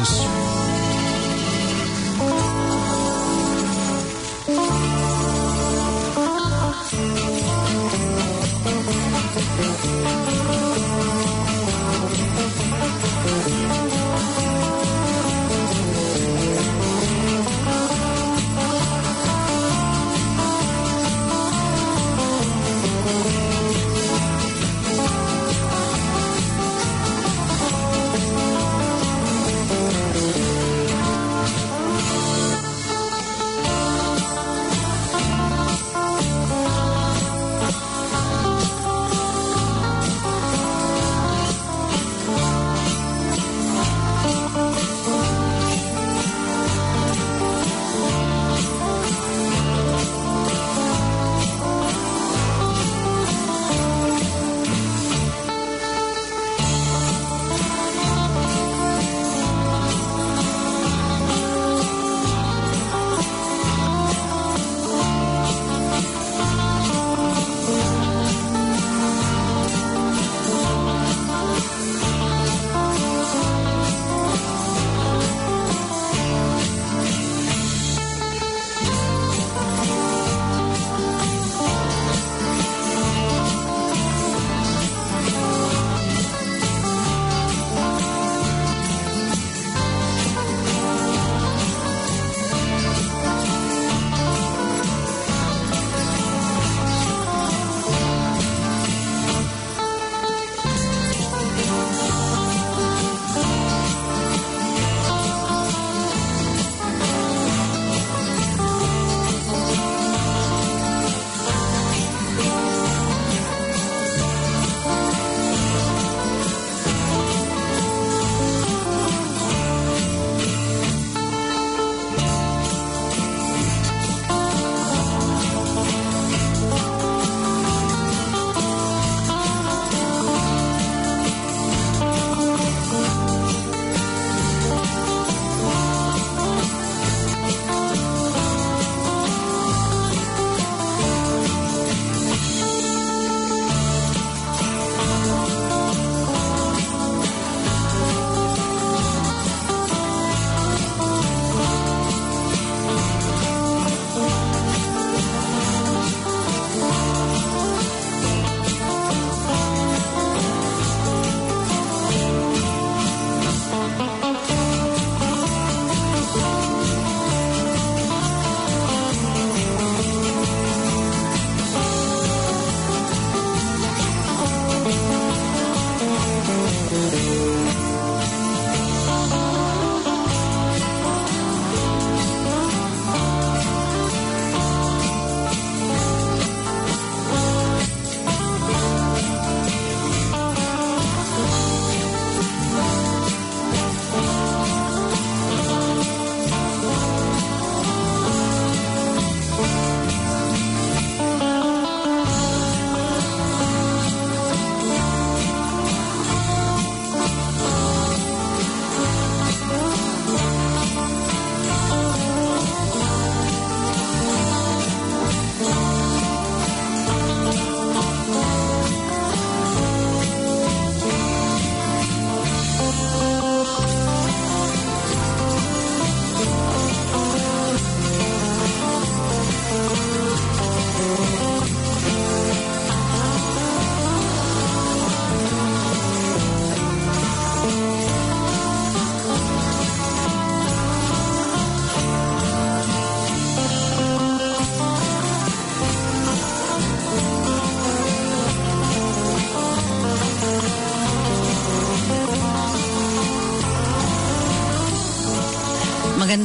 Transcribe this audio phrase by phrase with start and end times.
[0.00, 0.59] the street.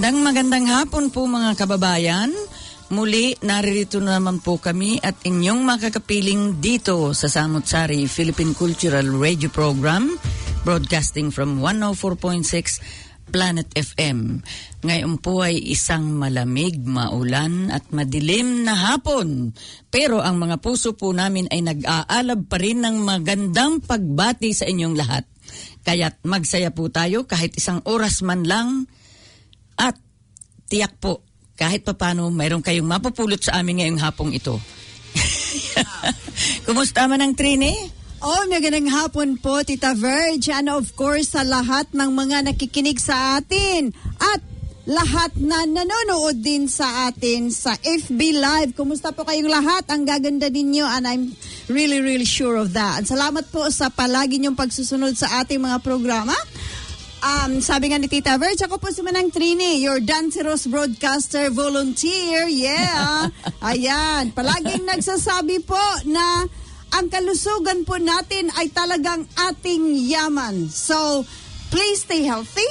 [0.05, 2.29] Magandang magandang hapon po mga kababayan.
[2.93, 9.49] Muli, naririto naman po kami at inyong makakapiling dito sa Samut Sari Philippine Cultural Radio
[9.49, 10.13] Program,
[10.61, 12.21] broadcasting from 104.6
[13.33, 14.45] Planet FM.
[14.85, 19.57] Ngayon po ay isang malamig, maulan at madilim na hapon.
[19.89, 24.93] Pero ang mga puso po namin ay nag-aalab pa rin ng magandang pagbati sa inyong
[24.93, 25.25] lahat.
[25.81, 28.85] Kaya't magsaya po tayo kahit isang oras man lang
[30.75, 31.23] tiyak po,
[31.55, 34.59] kahit papano, mayroon kayong mapupulot sa amin ngayong hapong ito.
[36.67, 37.71] Kumusta man ang Trini?
[38.19, 40.51] Oh, magandang hapon po, Tita Verge.
[40.51, 43.95] And of course, sa lahat ng mga nakikinig sa atin.
[44.19, 44.43] At
[44.83, 48.71] lahat na nanonood din sa atin sa FB Live.
[48.75, 49.87] Kumusta po kayong lahat?
[49.95, 51.23] Ang gaganda ninyo and I'm
[51.71, 52.99] really, really sure of that.
[53.01, 56.35] And salamat po sa palagi niyong pagsusunod sa ating mga programa.
[57.25, 62.45] Um, sabi nga ni Tita Verge, ako po si Manang Trini, your Danceros Broadcaster Volunteer.
[62.45, 63.33] Yeah.
[63.65, 64.29] Ayan.
[64.29, 66.45] Palaging nagsasabi po na
[66.93, 70.69] ang kalusugan po natin ay talagang ating yaman.
[70.69, 71.25] So,
[71.73, 72.69] please stay healthy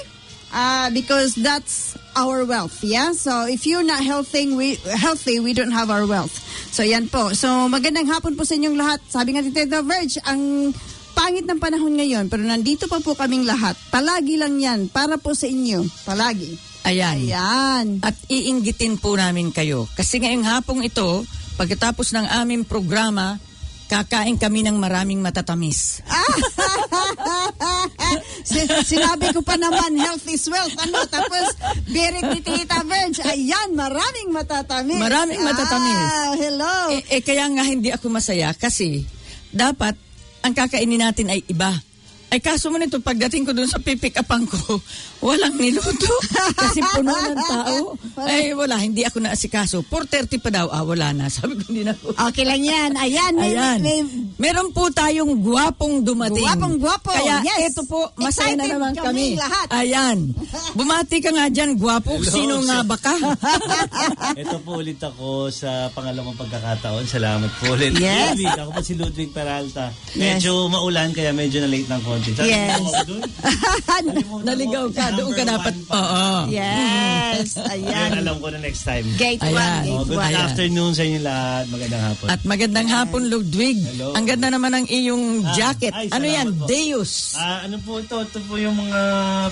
[0.54, 2.78] uh, because that's our wealth.
[2.86, 3.10] Yeah.
[3.10, 6.38] So, if you're not healthy, we healthy, we don't have our wealth.
[6.70, 7.34] So, yan po.
[7.34, 9.02] So, magandang hapon po sa inyong lahat.
[9.10, 10.70] Sabi nga ni Tita Verge, ang
[11.14, 13.78] pangit ng panahon ngayon, pero nandito pa po kaming lahat.
[13.88, 15.86] Palagi lang yan, para po sa inyo.
[16.02, 16.58] Palagi.
[16.84, 17.16] Ayan.
[17.16, 17.86] Ayan.
[18.04, 19.88] At iinggitin po namin kayo.
[19.96, 21.24] Kasi ngayong hapong ito,
[21.56, 23.40] pagkatapos ng aming programa,
[23.88, 26.02] kakain kami ng maraming matatamis.
[28.44, 30.76] Si- Sinabi ko pa naman, health is wealth.
[30.76, 31.00] Ano?
[31.08, 31.56] Tapos,
[31.88, 35.00] birit ni Tita Verge, ayan, maraming matatamis.
[35.00, 35.96] Maraming matatamis.
[36.12, 36.76] Ah, hello.
[36.92, 39.08] Eh, eh, kaya nga hindi ako masaya kasi
[39.48, 39.96] dapat
[40.44, 41.72] ang kakainin natin ay iba.
[42.28, 44.58] Ay kaso mo nito, pagdating ko dun sa pipick upan ko,
[45.20, 46.10] walang niluto.
[46.60, 47.94] Kasi puno ng tao.
[48.20, 49.82] Ay wala, hindi ako naasikaso.
[49.82, 51.30] 4.30 pa daw, ah wala na.
[51.32, 52.10] Sabi ko hindi na ako.
[52.10, 52.90] Okay lang yan.
[52.94, 53.32] Ayan.
[53.34, 53.78] May, Ayan.
[53.80, 56.42] may- Meron po tayong guwapong dumating.
[56.42, 57.70] Guwapong guwapo, Kaya yes.
[57.70, 59.26] ito po, masaya na Excited naman kami kami.
[59.38, 59.66] lahat.
[59.70, 60.18] Ayan.
[60.74, 62.18] Bumati ka nga dyan, guwapo.
[62.18, 63.14] Hello, Sino nga ba ka?
[64.42, 67.04] Ito po ulit ako sa pangalawang pagkakataon.
[67.04, 67.94] Salamat po ulit.
[67.94, 68.34] Yes.
[68.34, 69.94] Ludwig, ako po si Ludwig Peralta.
[70.12, 70.42] Yes.
[70.42, 72.30] Medyo maulan kaya medyo na late ng konti.
[72.32, 72.82] Sabi Yes.
[74.46, 75.74] Naligaw ka, doon ka dapat.
[75.88, 76.24] Oo.
[76.48, 77.58] yes.
[77.72, 78.20] Ayan.
[78.20, 79.04] alam ko na next time.
[79.14, 79.50] Gate 1.
[79.50, 79.82] Ayan.
[79.82, 80.24] Gate Oh, good 1.
[80.24, 80.44] Ayan.
[80.44, 81.64] afternoon sa inyo lahat.
[81.68, 82.26] Magandang hapon.
[82.28, 83.78] At magandang hapon, Ludwig.
[83.80, 84.14] Hello.
[84.14, 85.92] Ang ganda naman ng iyong Ah, jacket.
[85.92, 86.46] ay, ano yan?
[86.52, 86.66] po.
[86.66, 87.34] Deus.
[87.34, 88.16] Ah, ano po ito?
[88.16, 89.00] Ito po yung mga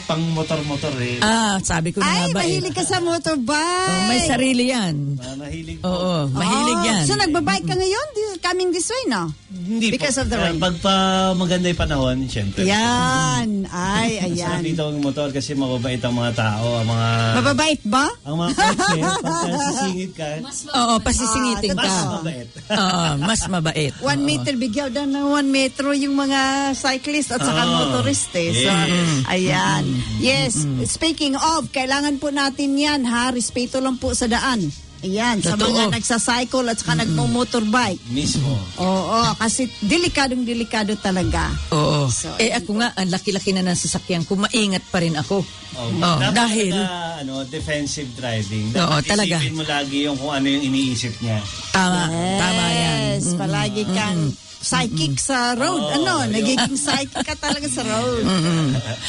[0.04, 1.18] pang motor-motor eh.
[1.20, 2.46] Ah, sabi ko na nga Ay, ba eh.
[2.48, 3.88] mahilig ka sa motorbike.
[3.88, 4.94] Oh, may sarili yan.
[5.18, 5.88] Ah, mahilig po.
[5.88, 7.04] Oo, mahilig Oh, yan.
[7.04, 8.06] So, nagbabike ka ngayon?
[8.12, 9.30] This- Coming this way, no?
[9.48, 10.20] Hindi Because po.
[10.20, 10.58] of the Ah, rain.
[10.58, 10.94] pag pa
[11.32, 12.51] maganda yung panahon, syempre.
[12.58, 13.48] Yan.
[13.66, 14.60] Ay, ayan.
[14.60, 17.08] dito ang motor kasi mababait ang mga tao, ang mga...
[17.34, 18.06] Mababait ba?
[18.22, 20.28] Ang mga kotse, pagka sisingit ka,
[20.74, 22.10] Oo, pasisingitin Ah, mas ka.
[22.12, 22.48] mabait.
[22.68, 23.92] Oo, mas mabait.
[23.98, 26.40] One meter, bigyan daw ng one metro yung mga
[26.74, 28.50] cyclist at saka Ah, motorist eh.
[28.52, 29.24] So, yes.
[29.26, 29.84] ayan.
[30.18, 30.52] Yes,
[30.86, 34.60] speaking of, kailangan po natin yan ha, respeto lang po sa daan.
[35.02, 35.74] Ayan, sa Totoo.
[35.74, 37.98] mga nagsacycle at saka nagmo-motorbike.
[38.08, 38.54] Mismo.
[38.78, 41.50] Oo, kasi delikadong delikado talaga.
[41.74, 42.06] Oo.
[42.06, 45.42] So, eh ako nga, ang laki-laki na ng sasakyan ko, maingat pa rin ako.
[45.74, 48.70] Oh, Oo, dapat dahil, talaga, ano, defensive driving.
[48.72, 49.36] Oo, Dapat talaga.
[49.42, 51.38] isipin mo lagi yung kung ano yung iniisip niya.
[51.74, 52.02] tama,
[52.38, 52.98] tama yan.
[53.18, 54.20] Yes, palagi kang
[54.62, 55.82] psychic sa road.
[55.82, 56.30] Oo, ano, yun.
[56.30, 58.22] nagiging psychic ka talaga sa road.
[58.22, 59.02] Ah.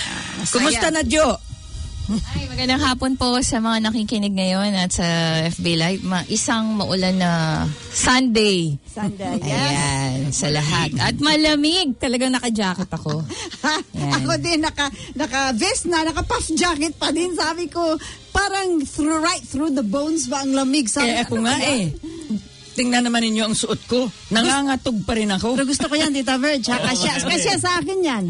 [0.49, 1.37] Kumusta na, Jo?
[2.03, 5.07] Ay, magandang hapon po sa mga nakikinig ngayon at sa
[5.47, 6.03] FB Live.
[6.03, 7.63] Ma isang maulan na
[7.95, 8.75] Sunday.
[8.83, 9.47] Sunday, yes.
[9.47, 10.91] Ayan, sa lahat.
[10.99, 11.95] At malamig.
[11.95, 13.23] Talagang naka-jacket ako.
[14.19, 17.31] Ako din naka naka vest na, naka puff jacket pa din.
[17.39, 17.95] Sabi ko,
[18.35, 20.91] parang through right through the bones ba ang lamig?
[20.91, 21.71] Sabi, Eh ako ano nga yan?
[21.71, 21.87] eh.
[22.73, 24.09] Tingnan naman ninyo ang suot ko.
[24.29, 25.53] Nangangatog pa rin ako.
[25.53, 26.69] Pero gusto ko yan, Tita Verge.
[26.69, 26.81] Ha?
[26.83, 28.23] Kasya, kasya sa akin yan.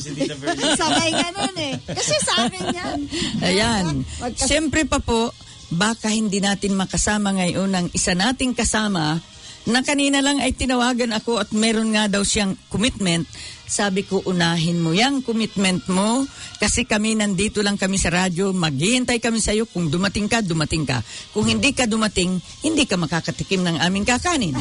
[0.00, 0.34] Si Tita.
[0.80, 1.74] Sabay ganun eh.
[1.84, 2.98] Kasi sa akin yan.
[3.42, 3.84] Ayan.
[4.18, 5.30] Magkas- Siyempre pa po,
[5.70, 9.20] baka hindi natin makasama ngayon ang isa nating kasama
[9.68, 13.28] na kanina lang ay tinawagan ako at meron nga daw siyang commitment.
[13.70, 16.26] Sabi ko, unahin mo yung commitment mo
[16.58, 19.62] kasi kami nandito lang kami sa radyo, maghihintay kami sa iyo.
[19.68, 20.98] Kung dumating ka, dumating ka.
[21.30, 22.34] Kung hindi ka dumating,
[22.66, 24.58] hindi ka makakatikim ng aming kakanin.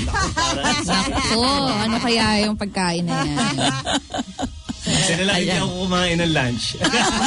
[0.86, 1.41] Nako,
[1.74, 3.56] ano kaya yung pagkain na yan?
[4.79, 6.65] Kasi na lang hindi ako kumain ng lunch.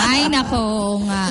[0.07, 0.63] Ay, nako
[1.11, 1.25] nga.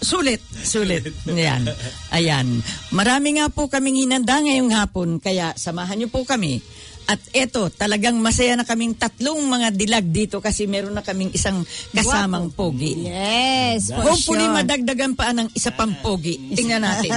[0.00, 1.04] Sulit, sulit.
[1.28, 1.68] Yan.
[2.10, 2.64] Ayan.
[2.90, 6.64] Marami nga po kaming hinanda ngayong hapon, kaya samahan niyo po kami.
[7.10, 11.58] At eto, talagang masaya na kaming tatlong mga dilag dito kasi meron na kaming isang
[11.90, 13.02] kasamang pogi.
[13.02, 14.54] Yes, for Hopefully sure.
[14.54, 16.38] madagdagan pa ng isa pang pogi.
[16.54, 17.10] Tingnan natin.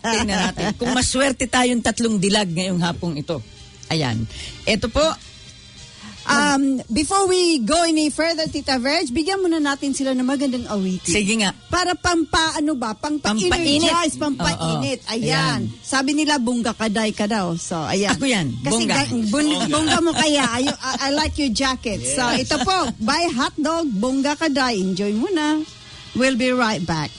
[0.00, 0.64] Tingnan natin.
[0.80, 3.44] Kung maswerte tayong tatlong dilag ngayong hapong ito.
[3.92, 4.24] Ayan.
[4.64, 5.04] Eto po,
[6.24, 11.12] Um, before we go any further, Tita Verge, bigyan muna natin sila ng magandang awitin.
[11.12, 11.52] sige nga.
[11.68, 13.92] Para pampa, ano ba, pang Pampainit.
[15.04, 15.04] Ayan.
[15.04, 15.60] Ayan.
[15.84, 17.52] Sabi nila, bongga kaday ka daw.
[17.60, 18.16] So, ayan.
[18.16, 18.94] Ako yan, Kasi bongga.
[19.04, 20.48] ga- bun- bongga mo kaya.
[20.48, 20.64] I,
[20.96, 22.00] I, like your jacket.
[22.00, 24.80] So, ito po, buy hotdog, bongga kaday.
[24.80, 25.60] Enjoy muna.
[26.16, 27.12] We'll be right back.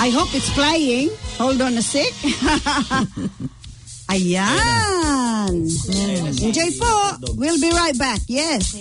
[0.00, 1.10] I hope it's playing.
[1.36, 2.06] Hold on a sec.
[4.08, 5.52] Ayan.
[6.40, 6.92] Enjoy po.
[7.36, 8.20] We'll be right back.
[8.26, 8.72] Yes.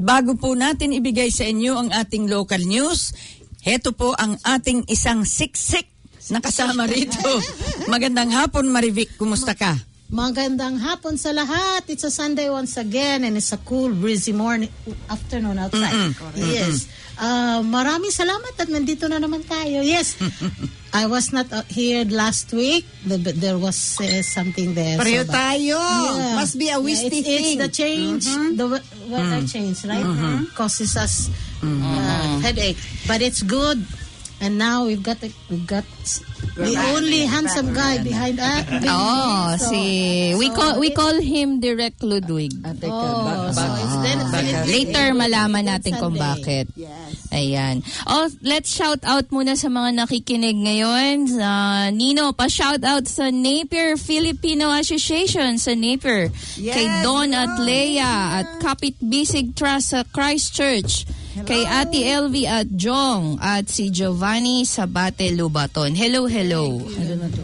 [0.00, 3.12] Bago po natin ibigay sa inyo ang ating local news,
[3.60, 5.84] heto po ang ating isang siksik
[6.32, 7.28] na kasama rito.
[7.92, 9.20] Magandang hapon, Marivic.
[9.20, 9.76] Kumusta ka?
[10.10, 11.86] Magandang hapon sa lahat.
[11.86, 14.72] It's a Sunday once again and it's a cool breezy morning
[15.06, 16.16] afternoon outside.
[16.34, 16.90] Yes.
[17.14, 19.84] Uh, maraming salamat at nandito na naman tayo.
[19.84, 20.16] Yes.
[20.92, 22.84] I was not uh, here last week.
[23.06, 24.98] The- but There was uh, something there.
[24.98, 25.78] so Pareho that- tayo.
[25.78, 26.34] Yeah.
[26.34, 27.46] Must be a Yeah, wisty it's, thing.
[27.54, 28.24] It's the change,
[28.58, 30.02] the we- weather change, right?
[30.54, 31.30] Causes us
[31.62, 33.78] uh, headache, but it's good.
[34.40, 35.84] And now we've got the, we've got
[36.56, 38.64] the only handsome guy behind us.
[38.88, 42.56] Oh, si we call we call him Direct Ludwig.
[42.64, 44.20] Oh, so it's then
[44.64, 46.72] Later malaman natin kung bakit.
[47.30, 47.84] Ayan.
[48.08, 51.30] Oh, let's shout out muna sa mga nakikinig ngayon.
[51.36, 56.32] Uh, Nino, pa-shout out sa Napier Filipino Association sa Napier.
[56.58, 57.36] Yes, kay Don Don.
[57.36, 61.19] at Leia at Kapit Bisig Trust sa Christchurch.
[61.46, 65.94] Kay Ate Elvi at Jong at si Giovanni Sabate Lubaton.
[65.94, 66.78] Hello, hello.
[66.80, 67.42] Na to?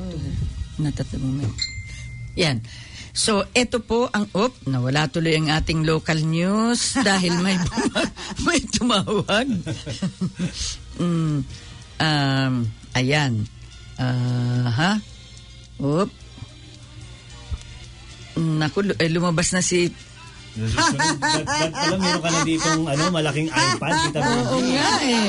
[0.77, 1.47] Natatanong
[2.37, 2.61] Yan.
[3.17, 7.57] So, ito po ang, op, nawala tuloy ang ating local news dahil may,
[8.45, 9.49] may tumawag.
[11.01, 11.39] mm,
[11.97, 12.55] um,
[12.93, 13.33] ayan.
[13.97, 14.93] Ah, ha?
[15.81, 16.13] Oop.
[18.37, 19.89] Naku, eh, lumabas na si...
[20.57, 21.45] Ba't
[21.77, 24.73] pala meron ka na ditong ano, malaking iPad, Tita Oo Virgie?
[24.73, 25.27] nga eh.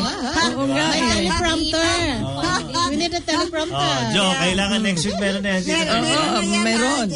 [0.47, 1.09] Oo nga May eh.
[1.11, 1.99] teleprompter.
[2.87, 3.75] We need a teleprompter.
[3.75, 5.63] Oh, Joe, kailangan next week meron na yan.
[5.67, 7.07] Oo, meron.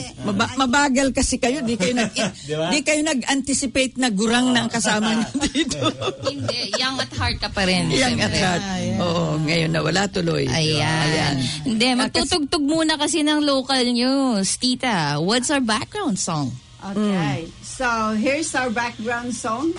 [0.60, 2.68] mabagal kasi kayo, di kayo nag Di ba?
[2.68, 5.80] di kayo nag-anticipate na gurang na ang kasama niyo dito.
[6.28, 7.88] Hindi, young at heart ka pa rin.
[7.88, 8.64] Yang at heart.
[9.00, 10.44] Oo, ngayon nawala tuloy.
[10.52, 11.40] Ayan.
[11.64, 14.60] Hindi, magtutugtug muna kasi ng local news.
[14.60, 16.52] Tita, what's our background song?
[16.82, 17.46] Okay.
[17.82, 19.74] So, here's our background song.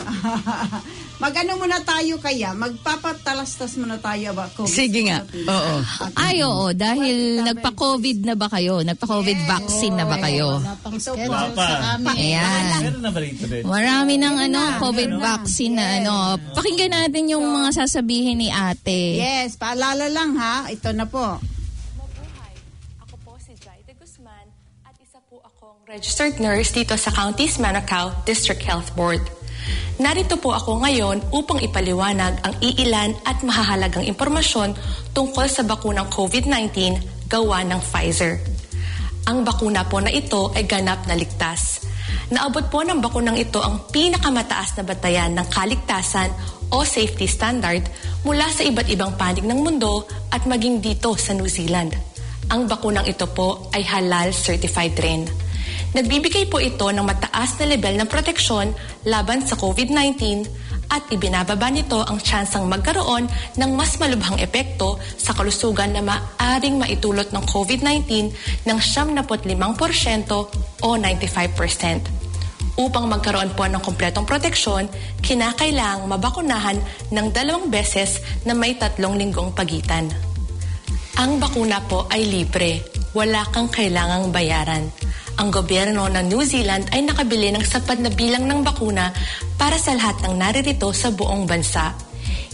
[1.22, 2.50] Mag-ano muna tayo kaya?
[2.50, 4.50] Magpapatalastas muna tayo ba?
[4.50, 4.66] COVID?
[4.66, 5.22] Sige nga.
[5.22, 5.74] Oo.
[6.18, 8.82] Ay, oo, dahil nagpa-COVID na ba kayo?
[8.82, 10.58] Nagpa-COVID vaccine na ba kayo?
[10.58, 11.62] Wala pang schedule Papa.
[11.62, 12.10] sa amin.
[12.18, 12.82] Ayan.
[13.70, 16.42] Marami ng ano, COVID vaccine na ano.
[16.58, 19.14] Pakinggan natin yung mga sasabihin ni ate.
[19.14, 20.66] Yes, paalala lang ha.
[20.74, 21.38] Ito na po.
[25.92, 29.20] Registered nurse dito sa Counties Manukau District Health Board.
[30.00, 34.72] Narito po ako ngayon upang ipaliwanag ang iilan at mahahalagang impormasyon
[35.12, 36.96] tungkol sa bakunang COVID-19
[37.28, 38.40] gawa ng Pfizer.
[39.28, 41.84] Ang bakuna po na ito ay ganap na ligtas.
[42.32, 46.32] Naabot po ng bakunang ito ang pinakamataas na batayan ng kaligtasan
[46.72, 47.84] o safety standard
[48.24, 51.92] mula sa iba't ibang panig ng mundo at maging dito sa New Zealand.
[52.48, 55.41] Ang bakunang ito po ay halal certified rin.
[55.92, 58.72] Nagbibigay po ito ng mataas na level ng proteksyon
[59.04, 60.48] laban sa COVID-19
[60.88, 67.28] at ibinababa nito ang tsansang magkaroon ng mas malubhang epekto sa kalusugan na maaring maitulot
[67.32, 68.32] ng COVID-19
[68.68, 70.32] ng 75%
[70.80, 72.22] o 95%.
[72.80, 74.88] Upang magkaroon po ng kompletong proteksyon,
[75.20, 76.80] kinakailangang mabakunahan
[77.12, 78.16] ng dalawang beses
[78.48, 80.08] na may tatlong linggong pagitan.
[81.20, 83.01] Ang bakuna po ay libre.
[83.12, 84.88] Wala kang kailangang bayaran.
[85.36, 89.12] Ang gobyerno ng New Zealand ay nakabili ng sapat na bilang ng bakuna
[89.60, 91.92] para sa lahat ng naririto sa buong bansa.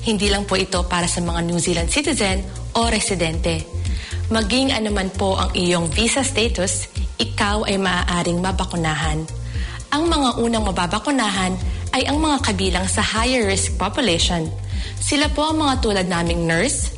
[0.02, 2.42] Hindi lang po ito para sa mga New Zealand citizen
[2.74, 3.62] o residente.
[4.34, 6.90] Maging anuman po ang iyong visa status,
[7.22, 9.22] ikaw ay maaaring mabakunahan.
[9.94, 11.54] Ang mga unang mababakunahan
[11.94, 14.50] ay ang mga kabilang sa higher risk population.
[14.98, 16.92] Sila po ang mga tulad naming nurse,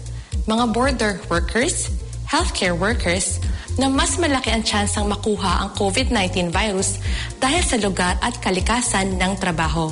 [0.49, 1.93] mga border workers,
[2.27, 3.39] healthcare workers,
[3.81, 7.01] na mas malaki ang tsansang makuha ang COVID-19 virus
[7.41, 9.89] dahil sa lugar at kalikasan ng trabaho.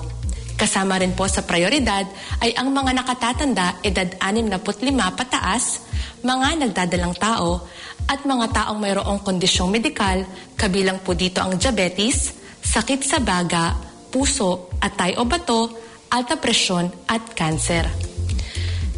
[0.61, 2.05] Kasama rin po sa prioridad
[2.45, 5.81] ay ang mga nakatatanda edad 65 pataas,
[6.21, 7.65] mga nagdadalang tao,
[8.05, 10.21] at mga taong mayroong kondisyong medikal,
[10.53, 13.73] kabilang po dito ang diabetes, sakit sa baga,
[14.13, 15.73] puso, atay o bato,
[16.13, 17.89] alta presyon at kanser.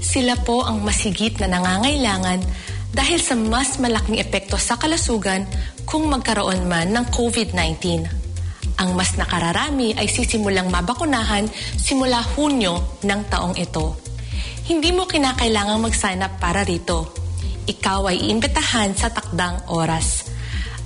[0.00, 2.40] Sila po ang masigit na nangangailangan
[2.90, 5.46] dahil sa mas malaking epekto sa kalasugan
[5.86, 8.06] kung magkaroon man ng COVID-19.
[8.80, 11.44] Ang mas nakararami ay sisimulang mabakunahan
[11.76, 13.98] simula Hunyo ng taong ito.
[14.70, 17.12] Hindi mo kinakailangang mag-sign up para rito.
[17.68, 20.30] Ikaw ay iimbitahan sa takdang oras.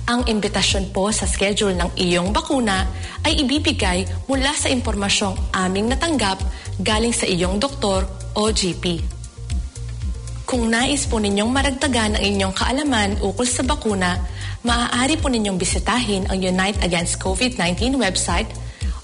[0.05, 2.85] Ang imbitasyon po sa schedule ng iyong bakuna
[3.25, 6.37] ay ibibigay mula sa impormasyong aming natanggap
[6.77, 8.05] galing sa iyong doktor
[8.37, 9.14] o GP.
[10.45, 14.13] Kung nais po ninyong maragdagan ang inyong kaalaman ukol sa bakuna,
[14.61, 18.45] maaari po ninyong bisitahin ang Unite Against COVID-19 website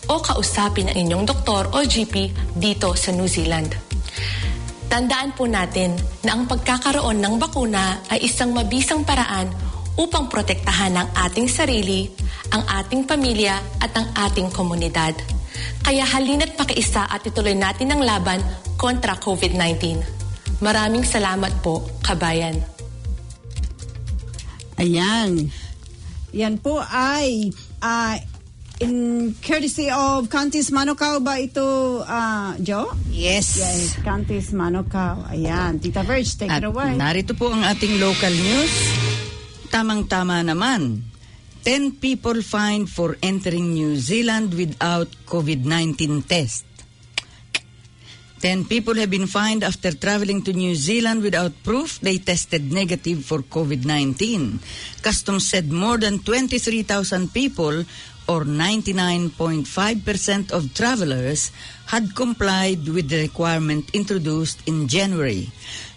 [0.05, 3.73] o kausapin ang inyong doktor o GP dito sa New Zealand.
[4.85, 9.49] Tandaan po natin na ang pagkakaroon ng bakuna ay isang mabisang paraan
[9.97, 12.05] upang protektahan ang ating sarili,
[12.53, 15.17] ang ating pamilya at ang ating komunidad.
[15.81, 18.45] Kaya halina't pakiisa at ituloy natin ang laban
[18.77, 20.20] kontra COVID-19.
[20.61, 22.61] Maraming salamat po, kabayan.
[24.77, 25.49] Ayan.
[26.31, 27.49] Yan po ay
[27.81, 28.15] ah,
[28.77, 32.93] in courtesy of Cantis Manukau ba ito, ah, Joe?
[33.09, 33.57] Yes.
[33.57, 35.25] Yes, Cantis Manukau.
[35.27, 35.81] Ayan.
[35.81, 36.93] Tita Verge, take At it away.
[36.93, 38.73] narito po ang ating local news.
[39.69, 41.09] Tamang-tama naman.
[41.61, 46.65] 10 people fined for entering New Zealand without COVID-19 test.
[48.41, 53.23] 10 people have been fined after traveling to New Zealand without proof they tested negative
[53.23, 54.57] for COVID-19.
[55.03, 57.85] Customs said more than 23,000 people,
[58.27, 61.51] or 99.5% of travelers,
[61.85, 65.51] had complied with the requirement introduced in January.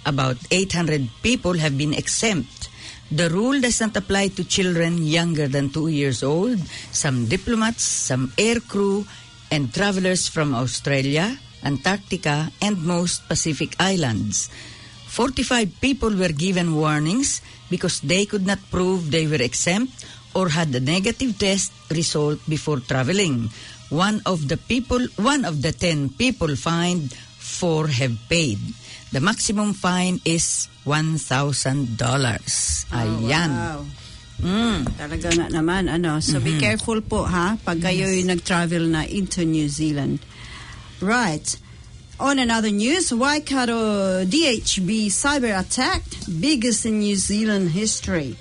[0.05, 2.69] About 800 people have been exempt.
[3.11, 6.59] The rule does not apply to children younger than two years old,
[6.93, 9.07] some diplomats, some air crew,
[9.51, 14.49] and travelers from Australia, Antarctica, and most Pacific islands.
[15.09, 20.75] 45 people were given warnings because they could not prove they were exempt or had
[20.75, 23.49] a negative test result before traveling.
[23.89, 28.59] One of the people, one of the 10 people fined, four have paid.
[29.15, 31.95] The maximum fine is $1,000.
[32.91, 33.51] Ayan.
[33.55, 33.87] Wow.
[34.43, 34.83] Mm.
[34.99, 36.19] Talaga nga naman, ano.
[36.19, 37.55] So be careful po, ha?
[37.63, 40.19] Pag kayo'y nag-travel na into New Zealand.
[41.05, 41.55] Right.
[42.19, 46.03] On another news, Waikato DHB cyber attack,
[46.41, 48.39] biggest in New Zealand history.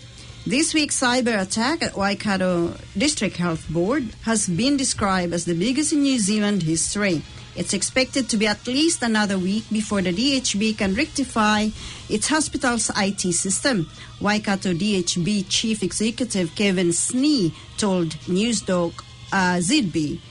[0.47, 5.91] This week's cyber attack at Waikato District Health Board has been described as the biggest
[5.91, 7.21] in New Zealand history.
[7.58, 11.67] It's expected to be at least another week before the DHB can rectify
[12.08, 13.89] its hospital's IT system.
[14.21, 18.93] Waikato DHB Chief Executive Kevin Snee told Newsdog
[19.34, 20.21] uh, ZB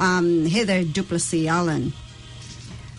[0.00, 1.92] um, Heather Duplessis Allen.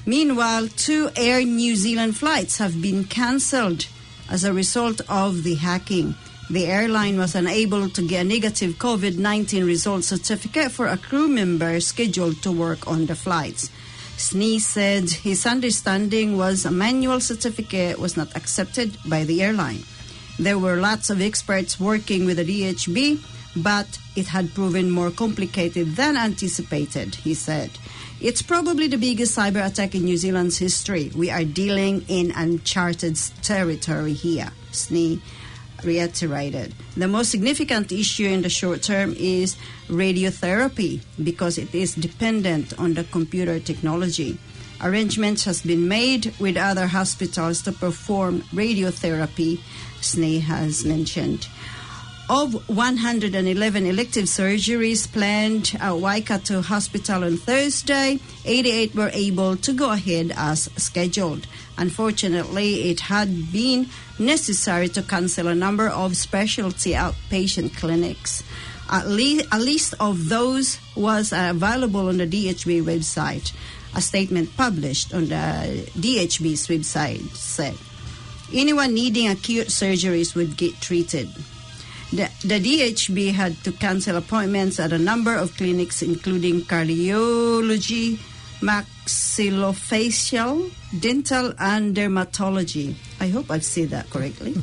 [0.05, 3.87] Meanwhile, two Air New Zealand flights have been cancelled
[4.29, 6.15] as a result of the hacking.
[6.49, 11.27] The airline was unable to get a negative COVID 19 result certificate for a crew
[11.27, 13.69] member scheduled to work on the flights.
[14.17, 19.83] Snee said his understanding was a manual certificate was not accepted by the airline.
[20.37, 23.19] There were lots of experts working with the DHB,
[23.55, 27.71] but it had proven more complicated than anticipated, he said.
[28.19, 31.11] It's probably the biggest cyber attack in New Zealand's history.
[31.15, 35.21] We are dealing in uncharted territory here, Snee
[35.83, 36.73] reiterated.
[36.95, 39.55] The most significant issue in the short term is
[39.87, 44.37] radiotherapy because it is dependent on the computer technology.
[44.81, 49.59] Arrangements has been made with other hospitals to perform radiotherapy,
[50.01, 51.47] Snee has mentioned.
[52.31, 59.91] Of 111 elective surgeries planned at Waikato Hospital on Thursday, 88 were able to go
[59.91, 61.45] ahead as scheduled.
[61.77, 68.43] Unfortunately, it had been necessary to cancel a number of specialty outpatient clinics.
[68.89, 73.51] At least a list of those was available on the DHB website.
[73.93, 77.75] A statement published on the DHB's website said
[78.53, 81.29] anyone needing acute surgeries would get treated.
[82.11, 88.19] The, the DHB had to cancel appointments at a number of clinics, including cardiology,
[88.59, 92.95] maxillofacial, dental, and dermatology.
[93.19, 94.53] I hope I've said that correctly.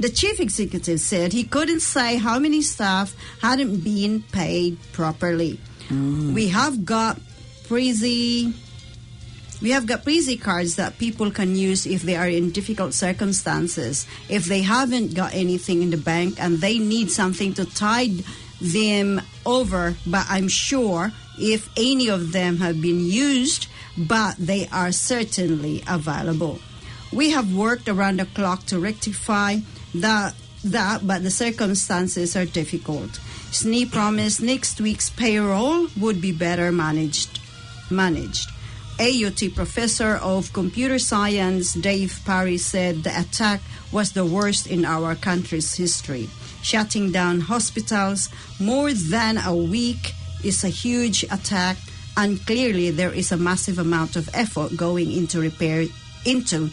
[0.00, 5.60] the chief executive said he couldn't say how many staff hadn't been paid properly.
[5.88, 6.32] Mm.
[6.34, 7.20] We have got
[7.64, 8.52] Prezi
[9.62, 14.06] we have got Prezi cards that people can use if they are in difficult circumstances.
[14.28, 18.24] If they haven't got anything in the bank and they need something to tide
[18.60, 24.92] them over, but I'm sure if any of them have been used, but they are
[24.92, 26.58] certainly available.
[27.12, 29.58] We have worked around the clock to rectify
[29.94, 33.20] that, that but the circumstances are difficult.
[33.50, 37.40] Snee promised next week's payroll would be better managed.
[37.90, 38.50] Managed.
[38.98, 43.60] AUT professor of computer science Dave Parry said the attack
[43.92, 46.28] was the worst in our country's history.
[46.62, 51.76] Shutting down hospitals more than a week is a huge attack,
[52.16, 55.84] and clearly there is a massive amount of effort going into repair
[56.24, 56.70] into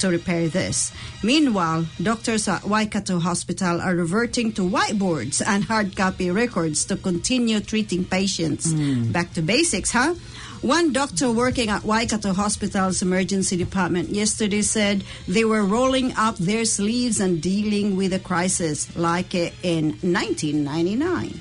[0.00, 0.92] to repair this.
[1.22, 7.60] Meanwhile, doctors at Waikato Hospital are reverting to whiteboards and hard copy records to continue
[7.60, 8.72] treating patients.
[8.72, 9.12] Hmm.
[9.12, 10.14] Back to basics, huh?
[10.62, 16.66] One doctor working at Waikato Hospital's emergency department yesterday said they were rolling up their
[16.66, 21.40] sleeves and dealing with a crisis like in 1999.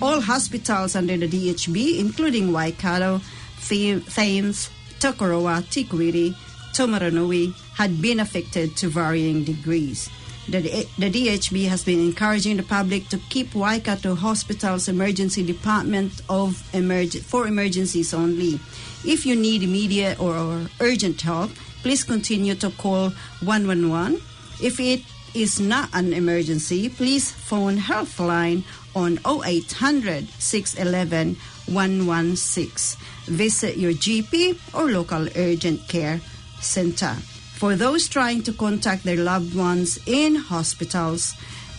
[0.00, 3.20] All hospitals under the DHB, including Waikato,
[3.58, 4.70] Thames,
[5.00, 6.36] Tokoroa, Tikwiri,
[6.72, 10.08] Tomaranui, had been affected to varying degrees.
[10.48, 10.60] The,
[10.98, 17.22] the DHB has been encouraging the public to keep Waikato Hospital's emergency department of emerg-
[17.22, 18.58] for emergencies only.
[19.04, 21.52] If you need immediate or, or urgent help,
[21.82, 24.20] please continue to call 111.
[24.60, 25.02] If it
[25.34, 33.00] is not an emergency, please phone Healthline on 0800 611 116.
[33.26, 36.20] Visit your GP or local urgent care
[36.60, 37.16] center.
[37.62, 41.34] For those trying to contact their loved ones in hospitals,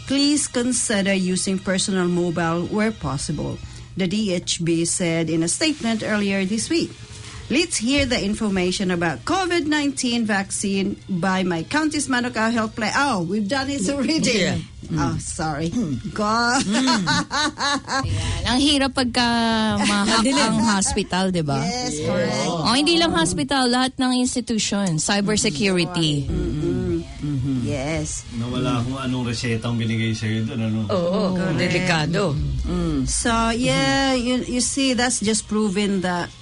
[0.08, 3.60] please consider using personal mobile where possible,
[3.98, 6.92] the DHB said in a statement earlier this week.
[7.54, 12.90] Let's hear the information about COVID-19 vaccine by my County's Manukau Health Plan.
[12.98, 14.42] Oh, we've done it already.
[14.42, 14.58] Yeah.
[14.98, 15.70] Oh, sorry.
[16.18, 16.66] God.
[16.66, 18.42] Ayan.
[18.50, 19.28] Ang hirap pagka
[19.86, 21.62] mahak ang hospital, di ba?
[21.62, 22.50] yes, correct.
[22.50, 26.26] O, hindi lang hospital, lahat ng institution, cybersecurity.
[27.62, 28.26] Yes.
[28.34, 30.60] Nawala kung anong resetang binigay sa'yo doon.
[30.74, 30.80] Ano?
[30.90, 32.34] Oo, delikado.
[32.66, 33.06] Mm.
[33.06, 36.34] So yeah, you you see, that's just proven that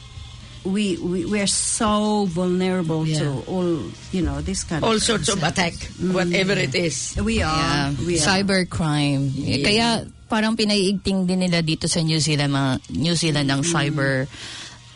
[0.63, 3.81] we we we are so vulnerable to all
[4.13, 5.73] you know this kind All of sorts of attack,
[6.13, 7.17] whatever it is.
[7.17, 8.05] we are Yeah.
[8.05, 9.33] we are Cybercrime.
[9.41, 14.29] Eh, Kaya parang pinaiigting din nila dito sa New Zealand, mga New Zealand ang cyber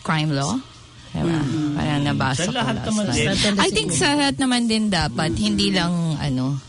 [0.02, 0.54] crime law.
[1.16, 1.40] Diba?
[1.74, 3.28] Parang nabasa Sa ko lahat last naman din.
[3.56, 6.60] I think sa lahat naman din dapat, hindi lang ano.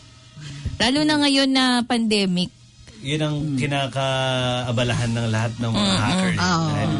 [0.79, 2.49] Lalo na ngayon na pandemic,
[2.97, 6.39] Yun ang kinakaabalahan ng lahat ng mga hackers.
[6.39, 6.67] Oo.
[6.73, 6.91] Dahil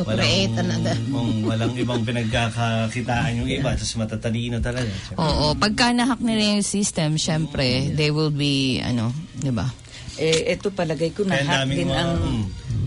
[0.00, 0.96] To create another.
[1.12, 4.88] Kung walang ibang pinagkakakitaan yung iba, tapos matatalino talaga.
[5.20, 9.68] oo, pagka nahack nila yung system, syempre, they will be, ano, di ba?
[10.16, 12.44] Eh, ito palagay ko daming din mga- ang mm.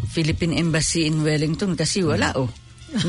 [0.10, 2.50] Philippine Embassy in Wellington kasi wala oh.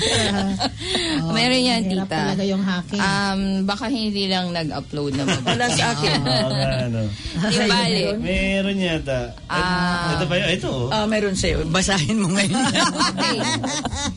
[1.36, 2.16] Meron yan, Hirap tita.
[2.16, 3.00] talaga yung hacking.
[3.00, 5.46] Um, baka hindi lang nag-upload na mabuti.
[5.46, 6.18] Wala sa akin.
[6.20, 7.00] Oo nga, ano.
[7.46, 8.02] Di bali.
[8.18, 9.20] Meron yata.
[9.46, 10.16] Ah.
[10.16, 10.48] ito ba yun?
[10.56, 10.70] Ito.
[10.70, 10.88] oh.
[10.90, 11.64] Ah, meron sa'yo.
[11.66, 12.58] Basahin mo ngayon.
[13.10, 13.38] Okay.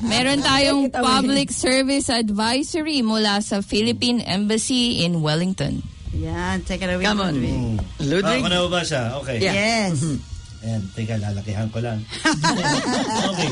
[0.01, 5.83] Meron tayong public service advisory mula sa Philippine Embassy in Wellington.
[6.13, 7.35] yeah take it away Come on.
[7.35, 7.51] Ludwig.
[7.51, 7.77] Hmm.
[7.99, 8.41] Ludwig?
[8.41, 8.99] Ah, ako na babasa.
[9.19, 9.37] Okay.
[9.39, 9.53] Yeah.
[9.91, 10.21] yes
[10.63, 11.99] Ayan, teka, lalakihan ko lang.
[13.27, 13.49] okay.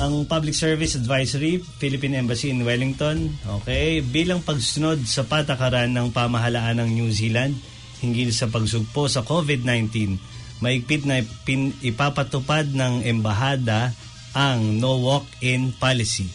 [0.00, 3.28] Ang Public Service Advisory, Philippine Embassy in Wellington.
[3.60, 4.00] Okay.
[4.00, 7.52] Bilang pagsunod sa patakaran ng pamahalaan ng New Zealand
[8.00, 10.16] hinggil sa pagsugpo sa COVID-19,
[10.64, 13.92] maigpit na ipin, ipapatupad ng embahada
[14.32, 16.26] ang no walk-in policy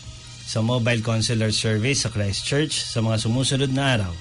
[0.48, 4.14] sa mobile consular service sa Christchurch sa mga sumusunod na araw.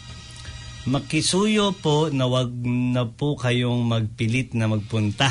[0.86, 5.26] Makisuyo po na wag na po kayong magpilit na magpunta.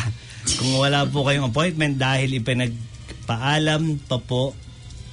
[0.60, 2.38] Kung wala po kayong appointment dahil
[3.26, 4.54] ipinagpaalam pa po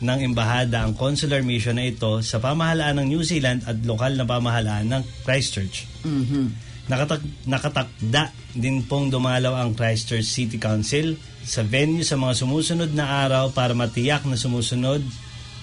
[0.03, 4.29] ng embahada ang consular mission na ito sa pamahalaan ng New Zealand at lokal na
[4.29, 5.89] pamahalaan ng Christchurch.
[6.91, 13.25] Nakatak nakatakda din pong dumalaw ang Christchurch City Council sa venue sa mga sumusunod na
[13.25, 15.01] araw para matiyak na sumusunod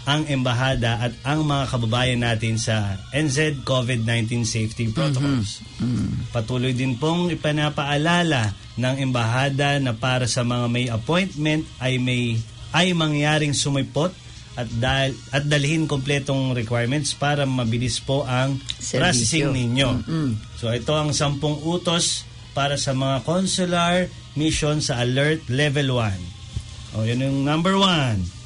[0.10, 5.62] ang embahada at ang mga kababayan natin sa NZ COVID-19 safety protocols.
[6.34, 12.42] Patuloy din pong ipanapaalala ng embahada na para sa mga may appointment ay may
[12.74, 14.10] ay mangyaring sumipot
[14.58, 18.98] at dal at dalhin kompletong requirements para mabilis po ang Serbisyo.
[18.98, 19.90] processing ninyo.
[20.58, 22.26] So ito ang sampung utos
[22.58, 26.98] para sa mga consular mission sa Alert Level 1.
[26.98, 28.39] O yun yung number 1.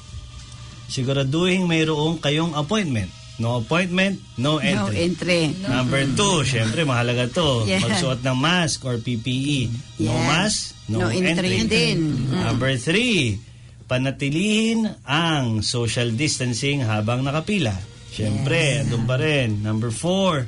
[0.87, 3.09] Siguraduhin mayroong kayong appointment.
[3.41, 5.09] No appointment, no no entry.
[5.09, 7.65] entry Number two, syempre mahalaga to.
[7.65, 7.81] Yeah.
[7.81, 9.73] Magsuot ng mask or PPE.
[10.05, 10.27] No Yeah.
[10.29, 12.29] mask, no, No entry din.
[12.29, 13.41] Number three,
[13.89, 17.73] panatilihin ang social distancing habang nakapila.
[18.13, 19.65] Syempre, andun pa rin.
[19.65, 20.45] Number four,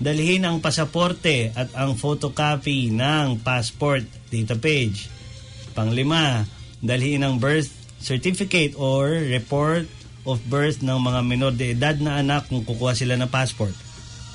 [0.00, 5.12] dalhin ang pasaporte at ang photocopy ng passport data page.
[5.76, 6.48] Panglima,
[6.80, 9.86] dalhin ang birth certificate or report
[10.22, 13.74] of birth ng mga minor de edad na anak kung kukuha sila ng passport.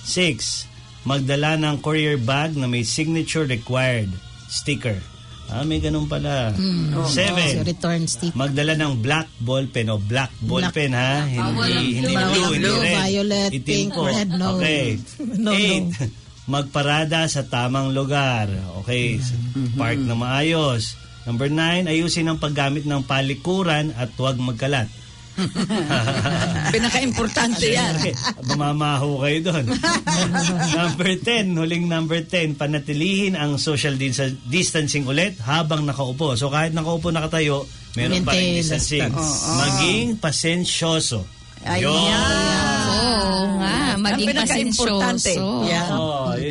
[0.03, 0.67] 6.
[1.03, 4.11] Magdala ng courier bag na may signature required
[4.47, 4.95] sticker.
[5.47, 6.51] Ah, may ganun pala.
[7.07, 7.63] So, 7.
[7.63, 8.35] return stick.
[8.35, 11.23] Magdala ng black ball pen o black ball Black- pen ha.
[11.23, 12.95] Hindi, hindi Bawal blue, ang hindi blue, red.
[12.97, 14.03] violet, Itim pink, po.
[14.03, 14.59] red, no.
[14.59, 14.99] Okay.
[15.39, 15.55] No, no.
[15.55, 16.47] 8.
[16.47, 18.51] Magparada sa tamang lugar.
[18.83, 19.19] Okay.
[19.73, 20.99] Park na maayos.
[21.27, 24.87] Number 9, ayusin ang paggamit ng palikuran at huwag magkalat.
[26.73, 27.99] Pinaka-importante yan.
[27.99, 28.15] Okay,
[28.47, 29.65] Bumamaho kayo doon.
[30.79, 36.39] number 10, huling number 10, panatilihin ang social dis- distancing ulit habang nakaupo.
[36.39, 37.67] So kahit nakaupo nakatayo,
[37.99, 39.11] meron pa rin distancing.
[39.11, 41.27] Maging pasensyoso.
[41.67, 41.91] Ayan.
[42.87, 45.67] Oo nga, maging pasensyoso.
[45.67, 45.91] Yeah.
[45.91, 46.06] Oh.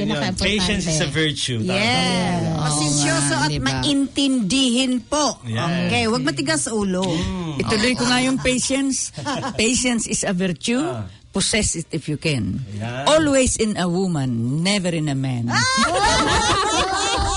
[0.06, 0.46] Pinaka-importante.
[0.54, 1.58] Patience is a virtue.
[1.66, 1.74] Tama.
[1.74, 2.56] Yeah.
[2.56, 3.66] Pasensyoso nga, at diba?
[3.66, 5.38] maintindihin po.
[5.42, 5.86] Yeah.
[5.90, 7.02] Okay, wag matigas ulo.
[7.58, 9.10] Ituloy ko nga yung patience.
[9.58, 10.82] Patience is a virtue.
[11.36, 12.64] Possess it if you can.
[12.80, 13.04] Yan.
[13.12, 15.52] Always in a woman, never in a man.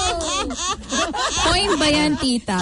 [1.49, 2.59] Point ba yan, tita?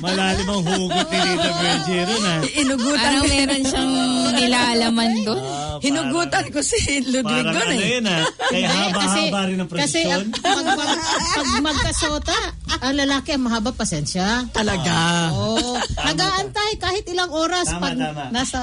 [0.00, 2.32] Malalim ang hugot ni Rita Bergero na.
[2.50, 3.92] Inugutan Parang meron siyang
[4.32, 5.40] nilalaman doon.
[5.40, 7.90] Ah, Hinugutan ko si Ludwig Parang doon ano eh.
[7.90, 8.22] yun ah.
[8.46, 10.20] Kaya haba-haba rin ang kasi prosesyon.
[10.26, 10.90] ang- pag, pag,
[11.30, 12.36] pag magkasota,
[12.78, 14.44] ang lalaki ang mahaba pasensya.
[14.50, 14.94] Talaga.
[15.32, 15.76] Oo.
[15.94, 18.24] Nag-aantay kahit ilang oras Tama, pag tama.
[18.30, 18.60] nasa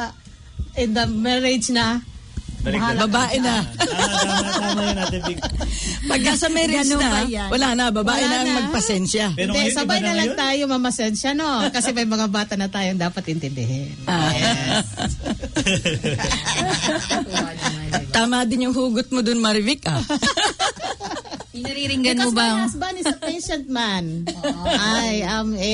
[0.76, 2.02] in the marriage na.
[2.58, 3.02] Bahala na.
[3.02, 3.56] Babae na.
[3.64, 5.38] Tama, yun Ate Vic.
[6.04, 7.48] Pagka sa marriage Ganun na, yan?
[7.48, 8.58] wala na, babae Wala na ang na.
[8.62, 9.26] magpasensya.
[9.34, 10.40] Pero Hindi, ngayon, sabay iba na lang ngayon.
[10.40, 11.48] tayo mamasensya, no?
[11.70, 13.94] Kasi may mga bata na tayong dapat intindihin.
[14.06, 14.32] Ah.
[18.10, 20.02] Tama din yung hugot mo dun, Marivic, ah.
[21.58, 22.62] Pinariringgan mo Because my ba?
[22.62, 24.04] husband is a patient man.
[25.02, 25.72] I am a...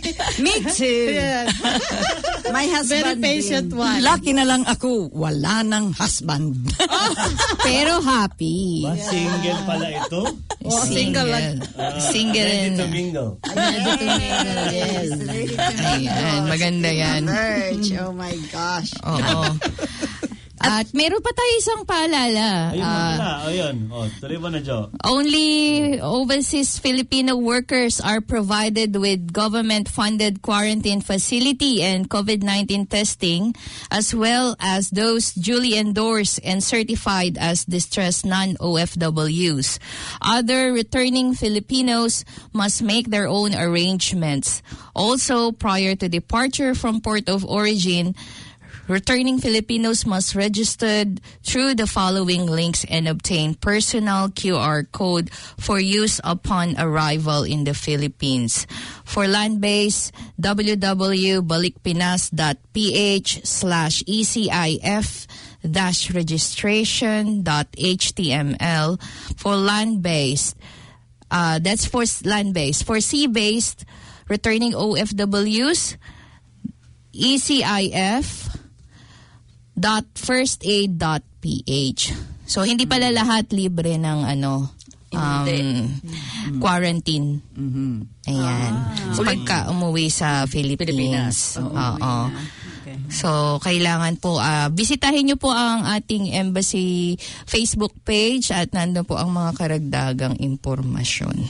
[0.44, 1.12] Me too.
[1.12, 1.52] Yes.
[2.46, 3.76] My Very husband patient din.
[3.76, 4.00] one.
[4.00, 6.56] Lucky na lang ako, wala nang husband.
[7.60, 8.86] Pero happy.
[8.86, 10.22] Ba, single pala ito?
[10.64, 11.60] Oh, single lang.
[12.00, 13.30] Single Ready and to mingle.
[14.72, 15.10] Yes.
[15.84, 17.22] Ayan, maganda yan.
[17.28, 18.94] Verge, oh my gosh.
[19.04, 19.42] Oo.
[20.66, 22.74] At meron pa tayo isang paalala.
[22.74, 23.30] Ayun Ah, pala.
[23.46, 23.76] Ayun.
[23.94, 24.90] O, tuloy mo na, Jo.
[25.06, 25.48] Only
[26.02, 33.54] overseas Filipino workers are provided with government-funded quarantine facility and COVID-19 testing,
[33.94, 39.78] as well as those duly endorsed and certified as distressed non-OFWs.
[40.20, 44.62] Other returning Filipinos must make their own arrangements.
[44.94, 48.14] Also, prior to departure from port of origin,
[48.86, 51.04] Returning Filipinos must register
[51.42, 57.74] through the following links and obtain personal QR code for use upon arrival in the
[57.74, 58.66] Philippines.
[59.04, 65.26] For land-based, www.balikpinas.ph slash ECIF
[65.66, 69.02] dash registration dot html
[69.36, 70.54] for land-based
[71.30, 73.84] uh, that's for land-based for sea-based
[74.28, 75.96] returning OFWs
[77.12, 78.55] ECIF
[79.76, 82.02] dot firstaid.ph.
[82.48, 84.72] So hindi pala lahat libre ng ano
[85.12, 85.46] um,
[86.58, 87.44] quarantine.
[88.26, 88.72] Ayan.
[89.12, 90.90] So pagka umuwi sa Philippines.
[90.90, 91.36] Pilipinas.
[91.60, 91.76] Oo.
[91.76, 92.24] Oo.
[93.06, 97.14] So, kailangan po, ah, bisitahin niyo po ang ating embassy
[97.46, 101.46] Facebook page at nandun po ang mga karagdagang impormasyon.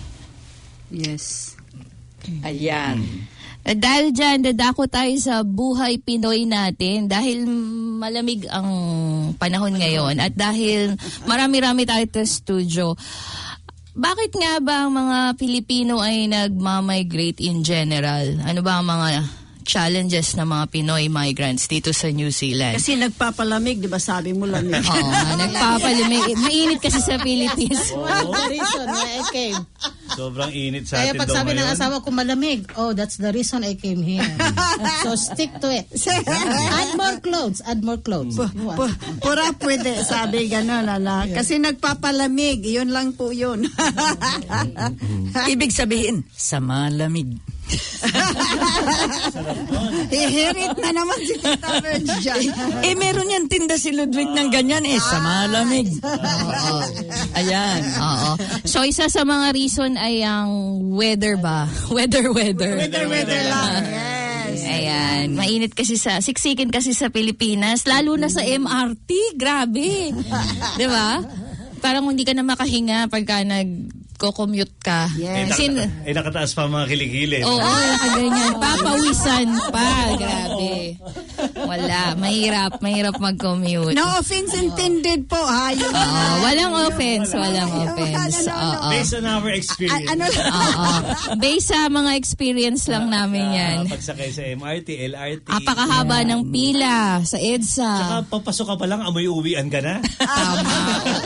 [0.92, 1.56] Yes.
[2.44, 3.28] Ayan.
[3.66, 7.42] Eh, Dahil dyan, dadako tayo sa buhay Pinoy natin dahil
[7.98, 8.70] malamig ang
[9.34, 10.94] panahon ngayon at dahil
[11.26, 12.94] marami-rami tayo sa studio.
[13.96, 18.38] Bakit nga ba ang mga Pilipino ay nagmamigrate in general?
[18.46, 19.08] Ano ba ang mga
[19.66, 22.78] challenges ng mga Pinoy migrants dito sa New Zealand?
[22.78, 24.78] Kasi nagpapalamig, di ba sabi mo lamig?
[24.78, 26.38] Oo, nga, nagpapalimig.
[26.38, 27.90] Mainit kasi sa Philippines.
[27.90, 29.58] Of the reason why I came.
[30.06, 33.66] Sobrang init sa Kaya atin pag sabi ng asawa ko malamig, oh, that's the reason
[33.66, 34.22] I came here.
[35.04, 35.90] so stick to it.
[35.90, 38.38] add more clothes, add more clothes.
[38.38, 41.26] Pu- pu- Pura pwede, sabi gano'n, ala.
[41.26, 43.66] Kasi nagpapalamig, yun lang po yun.
[45.52, 47.34] Ibig sabihin, sa malamig.
[50.12, 52.40] Hihirit na naman si Tita Verge dyan.
[52.82, 55.90] eh, meron yan tinda si Ludwig ng ganyan eh, sa malamig.
[56.00, 56.76] Oo.
[57.38, 57.80] Ayan.
[57.98, 58.30] Oo.
[58.64, 61.66] So, isa sa mga reason ay ang weather ba?
[61.96, 62.76] Weather, weather.
[62.76, 63.82] Weather, weather lang.
[63.88, 64.60] Yes.
[64.66, 65.26] Ayan.
[65.32, 69.38] Mainit kasi sa, siksikin kasi sa Pilipinas, lalo na sa MRT.
[69.38, 70.12] Grabe.
[70.76, 71.22] Di ba?
[71.80, 73.44] Parang hindi ka na makahinga pagka
[74.16, 75.12] nag-commute ka.
[75.12, 75.52] Eh, Yes.
[75.52, 77.38] Kasi, nakata- eh, nakataas pa mga kilikili.
[77.44, 78.52] Oo, oh, nakaganyan.
[78.56, 79.88] Papawisan pa.
[80.16, 80.76] Grabe.
[81.58, 82.02] Wala.
[82.16, 82.80] Mahirap.
[82.80, 83.92] Mahirap mag-commute.
[83.92, 85.68] No offense intended po, ha?
[85.70, 87.28] Yun Oo, walang offense.
[87.30, 88.48] Walang offense.
[88.48, 88.88] Oo.
[88.88, 90.08] Based on our A- experience.
[90.08, 90.24] ano?
[90.24, 90.88] Oo.
[91.36, 93.76] Based sa mga experience lang namin yan.
[93.82, 95.50] Ah, pagsakay sa MRT, LRT.
[95.50, 97.90] Apakahaba ng pila sa EDSA.
[97.98, 99.98] Saka papasok ka pa lang, amoy uwian ka na.
[100.16, 100.70] Tama.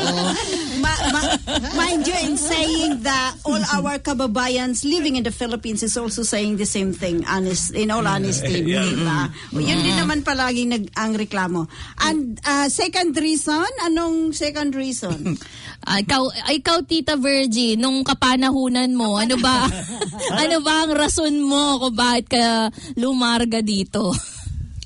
[0.01, 0.33] Oo.
[0.81, 1.37] Ma- ma-
[1.77, 6.57] mind you, in saying that all our kababayans living in the Philippines is also saying
[6.57, 8.65] the same thing, honest, in all honesty.
[8.65, 8.85] Yeah.
[8.87, 9.29] di ba?
[9.53, 11.69] Yun din naman palagi nag, ang reklamo.
[12.01, 15.37] And uh, second reason, anong second reason?
[15.81, 19.65] Ah, ikaw, ikaw, Tita Virgie, nung kapanahunan mo, ano ba,
[20.45, 22.69] ano ba ang rason mo kung bakit ka
[23.01, 24.13] lumarga dito?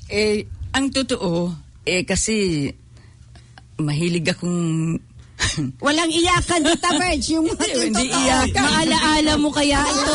[0.07, 1.51] Eh, ang totoo,
[1.83, 2.71] eh kasi
[3.75, 4.95] mahilig akong
[5.79, 7.27] Walang iyakan, Tita Verge.
[7.33, 8.21] Yung, yung Hindi totoo.
[8.21, 8.61] iyakan.
[8.63, 10.13] Maalaala mo kaya ito?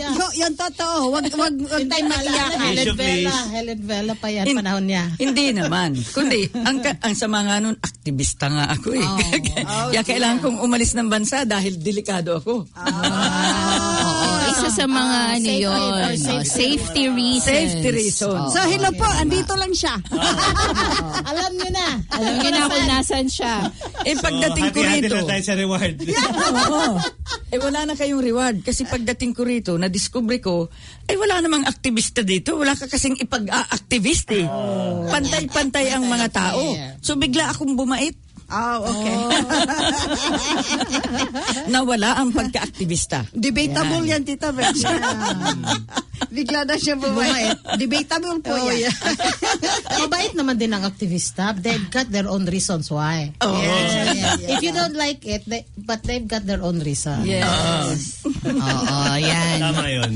[0.00, 0.98] yung, yung totoo.
[1.12, 2.58] Wag, wag, wag tayo mag-iyakan.
[2.60, 3.34] Helen Vela.
[3.50, 5.04] Helen Vela pa yan, panahon niya.
[5.22, 5.94] Hindi naman.
[6.10, 9.08] Kundi, ang, ang sama nga nun, aktivista nga ako eh.
[9.92, 12.64] Kaya kailangan kong umalis ng bansa dahil delikado ako.
[12.64, 13.69] Isa
[14.70, 15.74] sa mga ano safety yun.
[15.74, 16.48] or oh, safety.
[16.48, 17.50] safety reasons.
[17.50, 18.30] Safety reasons.
[18.30, 18.50] Oo.
[18.54, 19.94] So, hello po, andito lang siya.
[21.30, 21.86] Alam nyo na.
[22.14, 23.54] Alam niyo na kung nasan siya.
[24.06, 25.94] Eh pagdating ko hati-hati rito, na tayo sa reward.
[26.70, 26.96] Oo.
[27.50, 30.70] eh wala na kayong reward kasi pagdating ko rito, na-discover ko,
[31.10, 32.54] eh wala namang aktivista dito.
[32.54, 34.46] Wala ka kasing ipag-activist eh.
[35.10, 36.62] Pantay-pantay ang mga tao.
[37.02, 38.29] So bigla akong bumait.
[38.50, 39.14] Ah, okay.
[41.72, 43.24] Nawala ang pagka-aktivista.
[43.30, 44.74] Debatable yan, Tita Virg.
[46.30, 47.54] Bigla na siya bumait.
[47.74, 48.86] Debatable po Oh, yan.
[48.86, 48.94] yeah.
[50.02, 51.54] Mabait naman din ang aktivista.
[51.54, 53.30] They've got their own reasons why.
[53.40, 53.54] Oh.
[54.44, 57.24] If you don't like it, they, but they've got their own reason.
[57.24, 58.22] Yes.
[58.26, 59.56] Oo, yan.
[59.58, 60.12] Tama yun.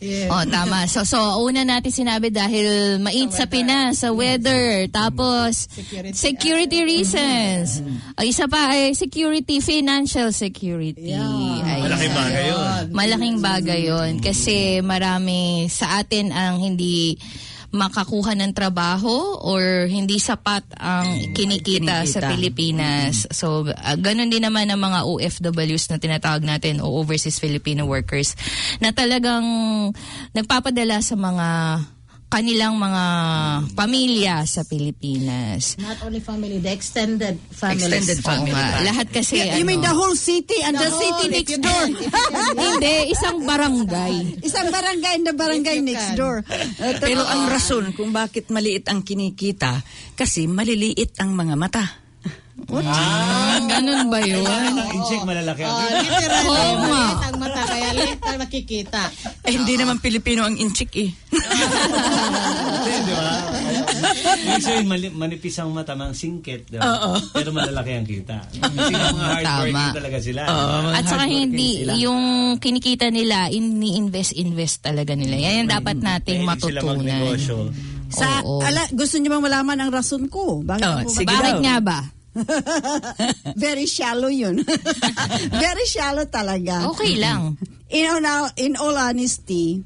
[0.00, 0.32] Yeah.
[0.32, 0.84] Oh, tama.
[0.90, 4.88] So, so una natin sinabi dahil mainit sa Pinas, sa weather.
[4.88, 6.16] Tapos, Security.
[6.16, 7.84] security reasons.
[8.16, 11.14] Ang isa pa ay security, financial security.
[11.14, 11.84] Ayan.
[11.84, 12.82] Malaking bagay yun.
[12.90, 14.10] Malaking bagay yun.
[14.18, 17.14] Kasi marami sa atin ang hindi
[17.70, 22.30] makakuha ng trabaho or hindi sapat ang kinikita, sa Kinikita.
[22.34, 23.14] Pilipinas.
[23.30, 28.34] So, uh, ganun din naman ang mga OFWs na tinatawag natin o Overseas Filipino Workers
[28.82, 29.46] na talagang
[30.34, 31.46] nagpapadala sa mga
[32.30, 33.04] kanilang mga
[33.74, 35.74] pamilya sa Pilipinas.
[35.76, 37.90] Not only family, the extended family.
[37.90, 38.54] Extended family.
[38.54, 38.86] nga.
[38.86, 41.84] Lahat kasi You mean the ano, whole city and the, The city whole, next door?
[42.54, 44.14] hindi, isang barangay.
[44.48, 46.16] Isang barangay and the barangay next can.
[46.16, 46.36] door.
[47.02, 49.82] Pero ang rason kung bakit maliit ang kinikita,
[50.14, 51.84] kasi maliliit ang mga mata.
[52.70, 54.42] Ah, ganun ba yun?
[54.42, 56.86] Ang incheck malalaki Oh, literally, Oo nga.
[56.86, 59.02] maliit ang mata, kaya ang nakikita.
[59.42, 61.10] Eh, hindi naman Pilipino ang inchik eh.
[61.10, 63.30] Hindi, di ba?
[64.40, 66.60] Ibig sabihin, mali- manipis ang mata, mga singkit.
[66.66, 67.14] di ba?
[67.30, 68.36] Pero malalaki ang kita.
[68.54, 69.84] Kasi yung mga hardworking Tama.
[69.92, 70.40] talaga sila.
[70.90, 72.22] At saka hindi, yung
[72.56, 75.36] kinikita nila, ini-invest-invest talaga nila.
[75.38, 76.98] Yan yung dapat nating Mahilig sila matutunan.
[77.00, 77.58] magnegosyo.
[78.10, 78.58] Sa, Oo.
[78.60, 80.58] ala, gusto niyo bang malaman ang rason ko?
[80.60, 81.62] Bakit Oh, ako ba- sige Bakit daw.
[81.62, 81.98] nga ba?
[83.56, 84.62] Very shallow yun.
[85.64, 86.90] Very shallow talaga.
[86.94, 87.58] Okay lang.
[87.90, 89.82] In all, in all honesty,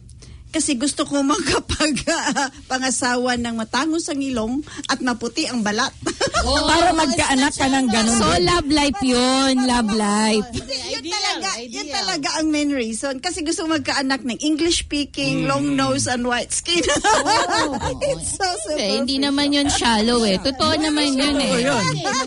[0.54, 5.90] kasi gusto ko makapag ah, pangasawa ng matangos ang ilong at maputi ang balat.
[6.70, 8.18] Para magkaanak ka ng ganun.
[8.20, 9.64] So, love life yun.
[9.64, 10.46] Love life.
[10.54, 13.18] yun Ideal, talaga, yun talaga ang main reason.
[13.18, 16.84] Kasi gusto magkaanak ng English speaking, long nose and white skin.
[18.04, 20.36] It's so Eh, hindi naman yun shallow eh.
[20.38, 21.64] Totoo naman yun eh.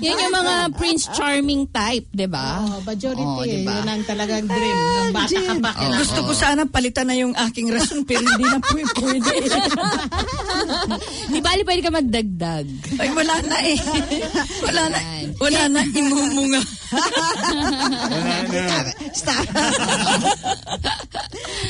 [0.01, 2.63] Yan yung mga Prince Charming type, di ba?
[2.63, 3.73] Oh, majority, Oo, diba?
[3.81, 5.71] yun ang talagang dream ng bata ka pa.
[5.77, 9.33] Oh, Gusto ko sana palitan na yung aking rason pero hindi na po pwede.
[11.27, 12.65] Di bali pwede ka magdagdag.
[12.97, 13.77] Ay, wala na eh.
[14.63, 14.99] Wala na.
[15.37, 15.81] Wala na.
[15.87, 16.61] Imumunga.
[18.09, 18.91] Wala na.
[19.13, 19.45] Stop.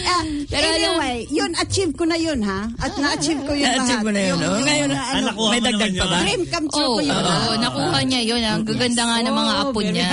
[0.08, 2.64] Ah, Pero anyway, yun, achieve ko na yun, ha?
[2.80, 4.06] At na-achieve ko yun Na-achieve lahat.
[4.08, 4.60] mo na yun, Yung- oh.
[4.64, 6.18] Ngayon, yung, Ah, nakuha may mo dagdag pa ba?
[6.24, 7.18] dream come true Oo, ko yun.
[7.18, 8.42] oo, nakuha niya yun.
[8.42, 10.08] Ang gaganda nga ng mga apo niya.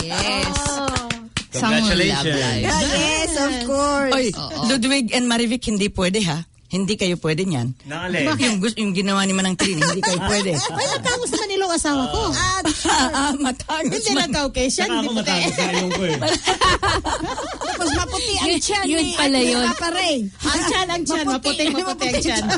[0.00, 0.58] Yes.
[1.56, 2.24] Congratulations.
[2.24, 2.66] love life.
[2.66, 4.12] Ah, yes, of course.
[4.12, 4.26] Oy,
[4.66, 6.38] Ludwig and Marivic, hindi pwede ha.
[6.64, 7.70] Hindi kayo pwede niyan.
[7.86, 8.26] Nakali.
[8.34, 10.58] Yung, yung ginawa ni Manang Trini, hindi kayo pwede.
[10.58, 12.22] Ay, natangos naman nilong asawa ko.
[12.34, 14.26] At ah, matangos Hindi man.
[14.26, 15.22] na Caucasian, Saka hindi ako puti.
[15.22, 16.18] matangos sa yung ko eh.
[17.62, 19.64] tapos maputi ang Yun- tiyan yun ni pala Ate yun.
[19.70, 20.16] Papa Ray.
[20.26, 22.44] Ang tiyan, ang tiyan, maputi, maputi ang tiyan.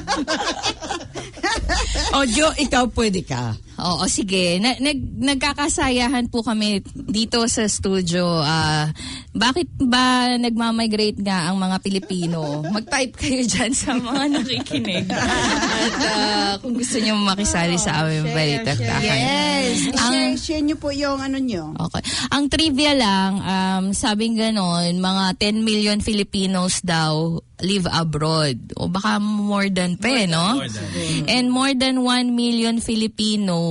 [2.17, 3.53] O, Jo, ikaw pwede ka.
[3.77, 4.57] Oo, sige.
[4.57, 8.25] Na, nag, nagkakasayahan po kami dito sa studio.
[8.41, 8.89] Ah,
[9.37, 12.65] bakit ba nagmamigrate nga ang mga Pilipino?
[12.65, 15.07] Mag-type kayo dyan sa mga nakikinig.
[15.13, 18.73] At ah, kung gusto nyo makisali sa aming balita.
[18.81, 19.93] Yes.
[19.93, 21.77] Ang- Share, share nyo po yung ano nyo.
[21.77, 22.01] Okay.
[22.33, 28.57] Ang trivia lang, um, sabing ganon, mga 10 million Filipinos daw live abroad.
[28.77, 30.61] O baka more than pa eh, no?
[30.61, 31.25] more than.
[31.29, 33.66] And more than 1 million Filipinos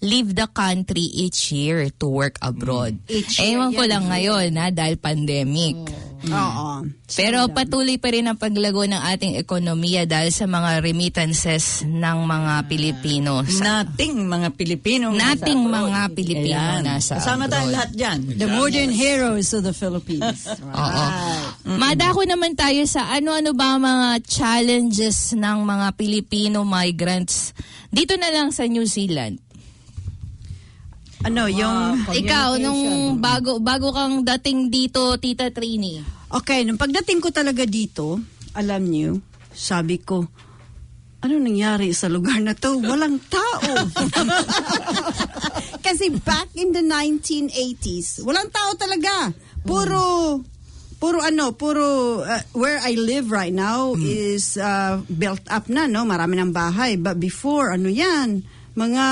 [0.00, 2.98] leave the country each year to work abroad.
[3.06, 5.76] Each Eh, year, Ewan ko lang ngayon, ha, dahil pandemic.
[6.24, 6.82] Oo.
[7.06, 12.66] Pero patuloy pa rin ang paglago ng ating ekonomiya dahil sa mga remittances ng mga
[12.66, 13.44] Pilipino.
[13.44, 15.12] Sa, Nating mga Pilipino.
[15.12, 15.20] Nating
[15.60, 15.76] nasa abroad.
[15.76, 16.82] mga Pilipino Ayan.
[16.82, 17.74] nasa Kasama tayo abroad.
[17.76, 18.18] lahat dyan.
[18.34, 20.48] The modern heroes of the Philippines.
[20.82, 21.04] Oo.
[21.76, 27.54] Madako naman tayo sa ano-ano ba mga challenges ng mga Pilipino migrants
[27.86, 29.38] dito na lang sa New Zealand.
[31.24, 32.04] Ano, yung...
[32.12, 32.82] Ikaw, nung
[33.18, 36.02] bago bago kang dating dito, Tita Trini.
[36.28, 38.20] Okay, nung pagdating ko talaga dito,
[38.52, 39.22] alam niyo,
[39.54, 40.26] sabi ko,
[41.24, 42.76] ano nangyari sa lugar na to?
[42.78, 43.72] Walang tao.
[45.86, 49.32] Kasi back in the 1980s, walang tao talaga.
[49.64, 50.38] Puro
[50.96, 54.06] puro ano, puro uh, where I live right now Mm.
[54.06, 56.04] is uh, built up na, no?
[56.08, 56.96] Marami ng bahay.
[56.96, 58.44] But before, ano yan?
[58.76, 59.04] Mga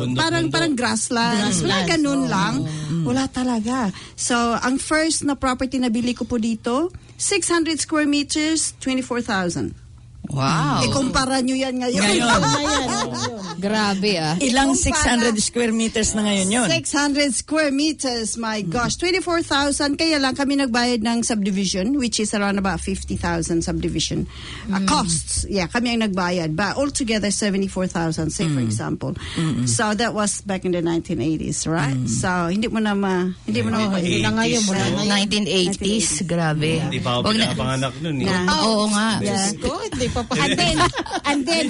[0.00, 0.54] Bundok, parang bundok.
[0.56, 1.60] parang grasslands.
[1.60, 2.32] Wala Grasslands, ganun oo.
[2.32, 2.54] lang.
[3.04, 3.92] Wala talaga.
[4.16, 6.88] So, ang first na property na bili ko po dito,
[7.20, 9.76] 600 square meters, 24,000.
[10.30, 10.86] Wow.
[10.86, 12.00] Ikumpara nyo yan ngayon.
[12.00, 12.40] Ngayon.
[12.40, 13.10] Yun.
[13.58, 14.38] Grabe ah.
[14.38, 15.34] Ilang Ikumpara.
[15.34, 16.68] 600 square meters na ngayon yun?
[16.70, 18.94] 600 square meters, my gosh.
[18.96, 19.98] 24,000.
[19.98, 23.18] Kaya lang kami nagbayad ng subdivision, which is around about 50,000
[23.60, 24.24] subdivision.
[24.70, 25.44] Uh, costs.
[25.44, 26.54] Yeah, kami ang nagbayad.
[26.54, 29.12] But altogether, 74,000, say for example.
[29.66, 31.98] So that was back in the 1980s, right?
[32.06, 33.28] So hindi mo na ma...
[33.44, 35.40] Hindi mo na Oh, ma- hindi na ngayon, wala na yun.
[35.42, 36.78] 1980s, grabe.
[36.78, 38.16] Hindi pa ako Wag na- pinapanganak nun.
[38.20, 38.28] Eh.
[38.60, 39.08] Oo nga.
[39.18, 40.34] Diyos ko, hindi pa pa.
[40.38, 40.76] And then,
[41.26, 41.66] and then,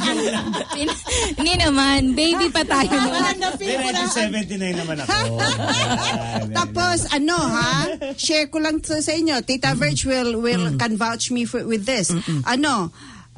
[1.36, 3.22] Hindi naman, baby pa tayo noon.
[3.38, 3.50] Na.
[3.54, 5.38] 1979 naman ako.
[5.74, 6.52] Ayan.
[6.54, 7.86] Tapos ano ha,
[8.16, 9.40] share ko lang sa inyo.
[9.44, 12.12] Tita Virg will will can vouch me for, with this.
[12.46, 12.90] Ano,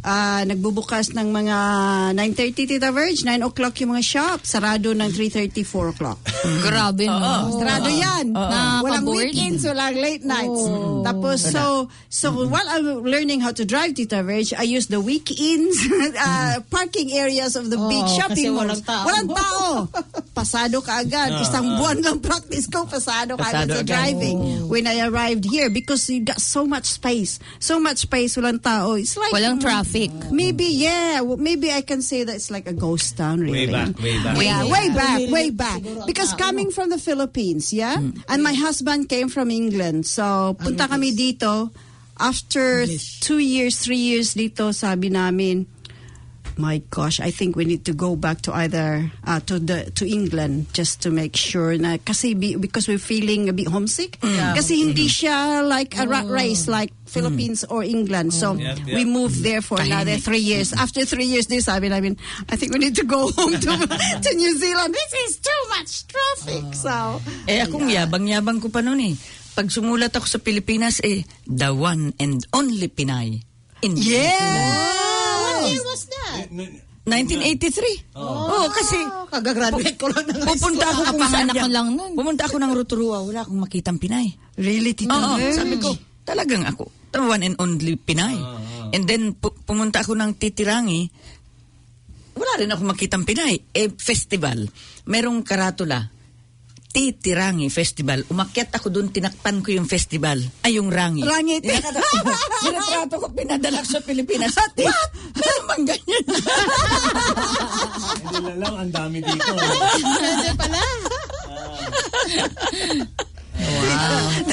[0.03, 1.57] ah, nagbubukas ng mga
[2.15, 6.19] 9:30 Tita Virg, 9 o'clock yung mga shop, sarado ng 3:30 4 o'clock.
[6.67, 7.59] Grabe no.
[7.59, 8.35] Sarado yan.
[8.35, 9.31] Walang Nakaka-bored.
[9.31, 10.63] weekends, walang late nights.
[11.07, 15.79] Tapos, so, so while I'm learning how to drive, Tita Virg, I use the weekends,
[16.19, 18.83] uh, parking areas of the big Oo, shopping kasi malls.
[18.83, 19.05] walang tao.
[19.07, 19.67] Walang tao.
[20.35, 21.31] Pasado ka agad.
[21.43, 24.67] Isang buwan lang practice ko, pasado ka agad sa driving.
[24.67, 27.39] When I arrived here, because you got so much space.
[27.61, 28.99] So much space, walang tao.
[28.99, 29.31] It's like...
[29.31, 29.92] Walang traffic.
[29.93, 30.33] Mm.
[30.33, 31.21] Maybe, yeah.
[31.21, 33.53] Maybe I can say that it's like a ghost town, really.
[33.53, 33.73] Way really.
[33.73, 34.37] back, way back.
[34.41, 35.81] Yeah, way back, way back.
[36.07, 37.97] Because coming from the Philippines, yeah?
[37.97, 38.25] Mm.
[38.29, 40.07] And my husband came from England.
[40.07, 41.71] So, punta kami dito.
[42.19, 42.87] After
[43.21, 45.67] two years, three years dito, sabi namin,
[46.57, 50.05] my gosh, I think we need to go back to either uh, to the to
[50.05, 54.21] England just to make sure na kasi be, because we're feeling a bit homesick.
[54.21, 58.33] Kasi hindi siya like a rat race like Philippines or England.
[58.33, 58.97] So Yep, yep.
[58.97, 60.73] we moved there for another three years.
[60.73, 62.17] After three years, this sabi namin,
[62.49, 64.97] I think we need to go home to, to New Zealand.
[64.97, 66.65] This is too much traffic.
[66.73, 69.15] So Eh akong yabang-yabang ko pa noon eh.
[69.53, 73.45] Pag sumulat ako sa Pilipinas eh, the one and only Pinay.
[73.85, 74.33] In yeah.
[75.45, 76.49] What year was that?
[77.03, 78.15] 1983.
[78.15, 78.97] Oo, kasi
[79.33, 81.49] Kagagraduate ko lang ng pupunta ako kung saan.
[81.51, 82.13] Ko lang nun.
[82.13, 84.29] Pumunta ako ng Rotorua, wala akong makitang Pinay.
[84.61, 85.91] Really, Tita Oo, sabi ko,
[86.23, 88.37] talagang ako, the one and only Pinay.
[88.93, 91.09] And then, pu- pumunta ako ng Titirangi,
[92.37, 93.61] wala rin ako makitang Pinay.
[93.73, 94.69] Eh, festival.
[95.09, 96.13] Merong karatula.
[96.93, 98.21] Titirangi Festival.
[98.29, 100.37] Umakyat ako doon, tinakpan ko yung festival.
[100.61, 101.25] Ay, yung rangi.
[101.25, 101.65] Rangi.
[102.69, 104.53] Sinatrato ko, pinadala ko sa Pilipinas.
[104.53, 104.77] What?
[105.41, 106.25] Meron bang ganyan?
[108.29, 109.53] Hindi lang, ang dami dito.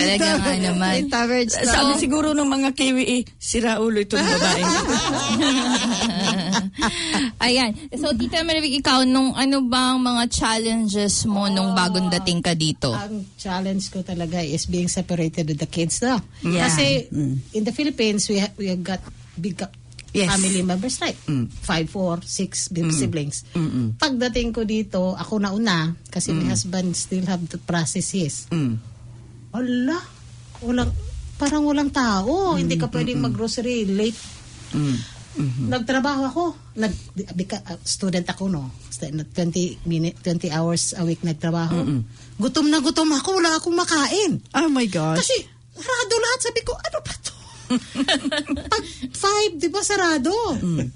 [0.09, 0.93] Talaga nga naman.
[1.05, 4.61] Tita Virg, Sabi siguro ng mga Kiwi, eh, sira ulo itong babae.
[7.39, 7.71] Ayan.
[7.95, 12.91] So, Tita Maribig, ikaw, nung ano bang mga challenges mo nung bagong dating ka dito?
[12.91, 16.19] Ang challenge ko talaga is being separated with the kids no?
[16.41, 16.67] Yeah.
[16.67, 17.07] Kasi
[17.53, 18.99] in the Philippines, we ha- we have got
[19.35, 19.59] big
[20.09, 20.25] Yes.
[20.25, 21.13] family members, right?
[21.61, 23.45] Five, four, six big siblings.
[24.01, 28.49] Pagdating ko dito, ako na una kasi my husband still have to process his.
[28.49, 28.81] Mm.
[29.49, 29.97] Ala,
[30.61, 30.91] walang,
[31.39, 32.53] parang walang tao.
[32.55, 34.19] Hindi ka pwedeng mag-grocery late.
[34.75, 34.97] Mm.
[35.71, 36.43] Nagtrabaho ako.
[36.75, 38.69] Nag, uh, student ako, no?
[38.99, 42.03] 20 minute, 20 hours a week nagtrabaho.
[42.35, 43.39] Gutom na gutom ako.
[43.39, 44.43] Wala akong makain.
[44.51, 45.23] Oh my gosh.
[45.23, 45.47] Kasi,
[45.79, 46.39] sarado lahat.
[46.43, 47.33] Sabi ko, ano ba to?
[48.73, 48.83] Pag
[49.13, 50.33] five, di ba sarado?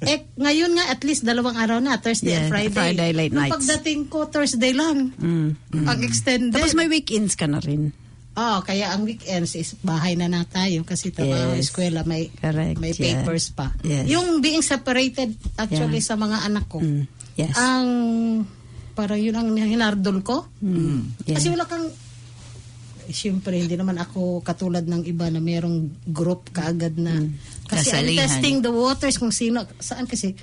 [0.03, 2.73] Eh, ngayon nga, at least dalawang araw na, Thursday Yeah, and Friday.
[2.73, 3.53] Friday, late Nung nights.
[3.61, 5.13] pagdating ko, Thursday lang.
[5.15, 5.49] Mm.
[5.85, 6.51] Ang extended.
[6.51, 7.93] Tapos may weekends ka na rin.
[8.33, 11.69] Oh, kaya ang weekends is bahay na na tayo kasi trabaho, Yes.
[11.69, 13.21] eskwela, may Correct, may yeah.
[13.21, 13.69] papers pa.
[13.85, 14.09] Yes.
[14.09, 16.09] Yung being separated actually Yeah.
[16.09, 16.81] sa mga anak ko.
[16.81, 17.05] Mm.
[17.37, 17.53] Yes.
[17.53, 17.87] Ang
[18.93, 20.49] parang yun ang hinardol ko.
[20.65, 21.13] Mm.
[21.29, 21.37] Yeah.
[21.37, 21.85] Kasi wala kang
[23.03, 27.19] Siyempre, hindi naman ako katulad ng iba na merong group kaagad na.
[27.67, 28.19] Kasi I'm Kasalihan.
[28.23, 30.39] testing the waters kung sino, saan kasi,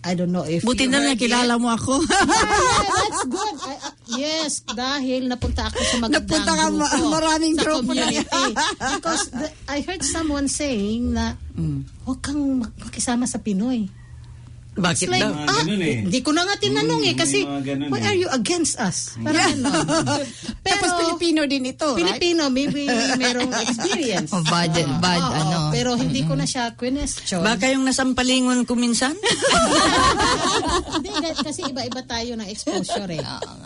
[0.00, 1.60] I don't know if Buti na lang heard kilala yet.
[1.60, 1.92] mo ako.
[2.00, 3.54] Yeah, that's good.
[3.60, 7.90] I, uh, yes, dahil napunta ako sa magandang Napunta ka ma- grupo maraming sa grupo
[7.92, 8.04] na.
[8.96, 11.36] Because the, I heard someone saying na
[12.02, 13.92] huwag kang mak- makisama sa Pinoy.
[14.70, 15.34] It's Bakit like, daw?
[15.50, 16.06] Ah, eh.
[16.06, 17.42] hindi ko na nga tinanong eh, Mm, kasi
[17.90, 18.06] why eh.
[18.06, 19.18] are you against us?
[19.18, 19.82] Parang ganon.
[20.64, 22.22] Pero, Tapos Pilipino din ito, right?
[22.22, 22.86] Pilipino, maybe
[23.18, 24.30] merong experience.
[24.36, 24.70] Oh, bad,
[25.02, 25.58] bad, Oo, ano.
[25.74, 27.42] Pero hindi ko na siya question.
[27.42, 29.10] Baka yung nasampalingon ko minsan?
[30.94, 33.24] Hindi, kasi iba-iba tayo ng exposure eh.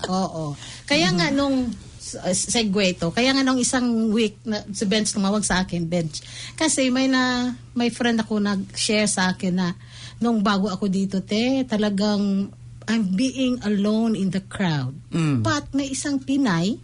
[0.09, 0.57] Oo.
[0.89, 3.11] Kaya nga nung uh, segue to.
[3.11, 6.23] Kaya nga nung isang week na si Bench tumawag sa akin, Bench.
[6.55, 9.69] Kasi may na may friend ako nag-share sa akin na
[10.25, 12.49] nung bago ako dito, te, talagang
[12.89, 14.97] I'm being alone in the crowd.
[15.45, 16.81] But may isang Pinay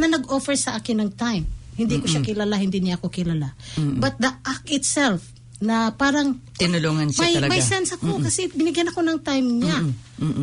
[0.00, 1.44] na nag-offer sa akin ng time.
[1.76, 3.52] Hindi ko siya kilala, hindi niya ako kilala.
[3.76, 7.50] But the act itself, na parang Tinulungan siya may, talaga.
[7.50, 9.78] May sense ako kasi binigyan ako ng time niya.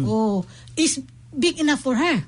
[0.04, 0.44] Oh,
[0.76, 1.00] is
[1.36, 2.24] big enough for her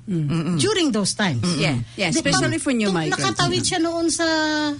[0.60, 1.44] during those times.
[1.56, 3.24] Yeah, yeah, Di- especially for new migrants.
[3.24, 4.28] Nakatawid siya noon sa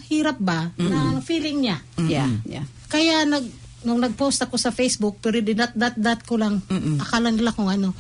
[0.08, 1.78] hirap ba na feeling niya.
[2.00, 2.66] Yeah, yeah.
[2.88, 6.62] Kaya nag nung nag-post ako sa Facebook pero dinat dat dat ko lang
[6.98, 7.94] akala nila kung ano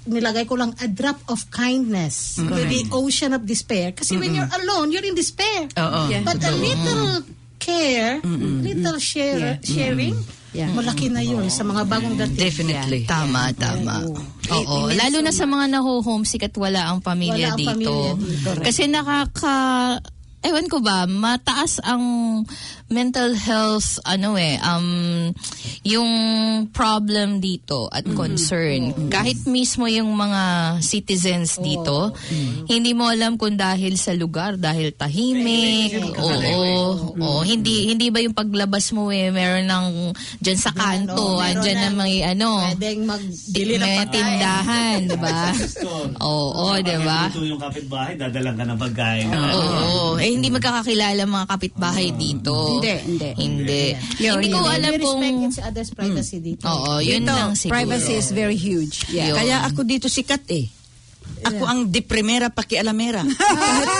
[0.00, 2.40] nilagay ko lang a drop of kindness.
[2.40, 3.92] To the ocean of despair.
[3.92, 5.68] Kasi when you're alone you're in despair.
[5.76, 6.08] Oo.
[6.08, 6.24] Yeah.
[6.24, 7.20] but a little
[7.60, 8.18] care
[8.64, 10.16] little share, sharing
[10.50, 10.66] Yeah.
[10.74, 12.42] malaki na yun sa mga bagong dating.
[12.42, 13.00] Definitely.
[13.06, 14.02] Tama, tama.
[14.50, 17.70] Oo, It- it lalo na sa mga naho-homesick at wala ang pamilya Wala ang dito.
[17.70, 18.50] pamilya dito.
[18.58, 19.54] Kasi nakaka
[20.42, 22.02] ewan ko ba, mataas ang
[22.90, 25.30] mental health ano eh um
[25.86, 26.10] yung
[26.68, 29.08] problem dito at concern.
[29.08, 32.12] Kahit mismo yung mga citizens dito,
[32.68, 38.36] hindi mo alam kung dahil sa lugar, dahil tahimik, oo, oo, hindi hindi ba yung
[38.36, 39.86] paglabas mo eh meron ng
[40.42, 41.96] diyan sa kanto, andyan na.
[41.96, 45.52] may ano, pwedeng magbili ng tindahan, di ba?
[46.20, 47.32] Oo, di ba?
[47.32, 49.26] Yung kapitbahay, dadalang ka ng pagkain.
[49.32, 50.20] Oo.
[50.20, 52.79] Eh, hindi magkakakilala mga kapitbahay dito.
[52.80, 53.30] Hindi, hindi.
[53.36, 53.84] Hindi.
[54.24, 54.72] Yun, Hindi ko yun.
[54.72, 55.20] alam we kung...
[55.20, 57.76] respect each other's privacy dito Oo, yun Dito, lang siguro.
[57.76, 59.04] privacy is very huge.
[59.12, 59.32] Yeah.
[59.32, 59.36] Yun.
[59.38, 60.66] Kaya ako dito sikat eh.
[61.40, 63.24] Ako ang de primera pakialamera.
[63.24, 63.98] kahit,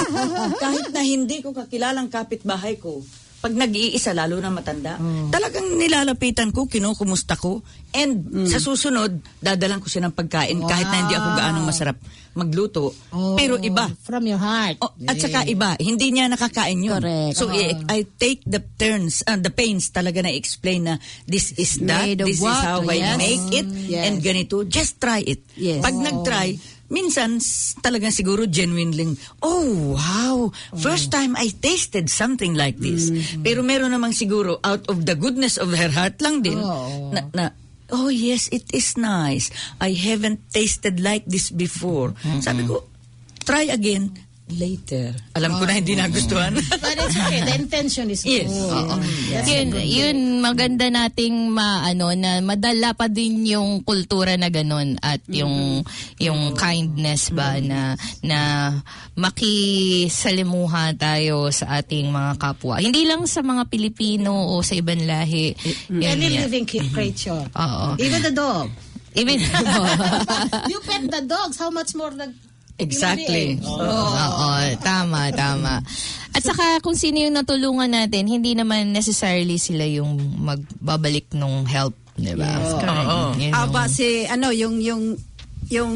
[0.61, 3.01] kahit na hindi ko kakilalang kapitbahay ko,
[3.41, 5.01] pag nag-iisa, lalo na matanda,
[5.33, 10.97] talagang nilalapitan ko, kinukumusta ko, and sa susunod, dadalan ko siya ng pagkain kahit na
[11.01, 11.97] hindi ako gaanong masarap
[12.31, 12.95] magluto.
[13.11, 13.91] Oh, Pero iba.
[14.07, 17.03] from your heart Oh, at saka iba, hindi niya nakakain yun.
[17.03, 17.35] Correct.
[17.35, 20.95] So I, I take the turns, uh, the pains talaga na explain na
[21.27, 22.55] this is that, this is what?
[22.63, 23.17] how I Yes.
[23.19, 24.03] make it, Yes.
[24.07, 25.43] and ganito, just try it.
[25.59, 25.83] Yes.
[25.83, 26.55] Pag nag-try,
[26.91, 27.39] minsan
[27.81, 33.09] talagang siguro genuinely, oh wow, first time I tasted something like this.
[33.41, 36.59] Pero meron namang siguro out of the goodness of her heart lang din
[37.15, 37.45] na, na
[37.95, 39.55] oh yes, it is nice.
[39.79, 42.13] I haven't tasted like this before.
[42.43, 42.85] Sabi ko,
[43.47, 44.15] try again
[44.57, 45.15] later.
[45.35, 46.55] Alam ko na hindi nagustuhan.
[46.83, 48.49] but it's okay the intention is Yes.
[48.51, 48.97] good Oo.
[49.31, 54.99] That's Yun, yun, maganda nating ma, ano, na madala pa din yung kultura na ganun
[55.03, 55.83] at yung,
[56.19, 58.71] yung kindness ba na, na
[59.19, 62.79] makisalimuha tayo sa ating mga kapwa.
[62.79, 65.53] Hindi lang sa mga Pilipino o sa ibang lahi.
[65.91, 66.47] Yun any yan.
[66.47, 67.95] living creature Oo.
[67.99, 68.71] even the dog
[69.11, 69.43] Even,
[70.71, 72.31] you pet the dogs how much more the
[72.81, 73.61] exactly.
[73.61, 74.49] Oo,
[74.81, 75.85] tama, tama.
[76.31, 81.93] At saka kung sino yung natulungan natin, hindi naman necessarily sila yung magbabalik ng help,
[82.15, 82.57] di ba?
[82.57, 83.35] Oo.
[83.37, 83.73] You Ah, know.
[83.73, 85.19] ba si ano yung yung
[85.71, 85.93] yung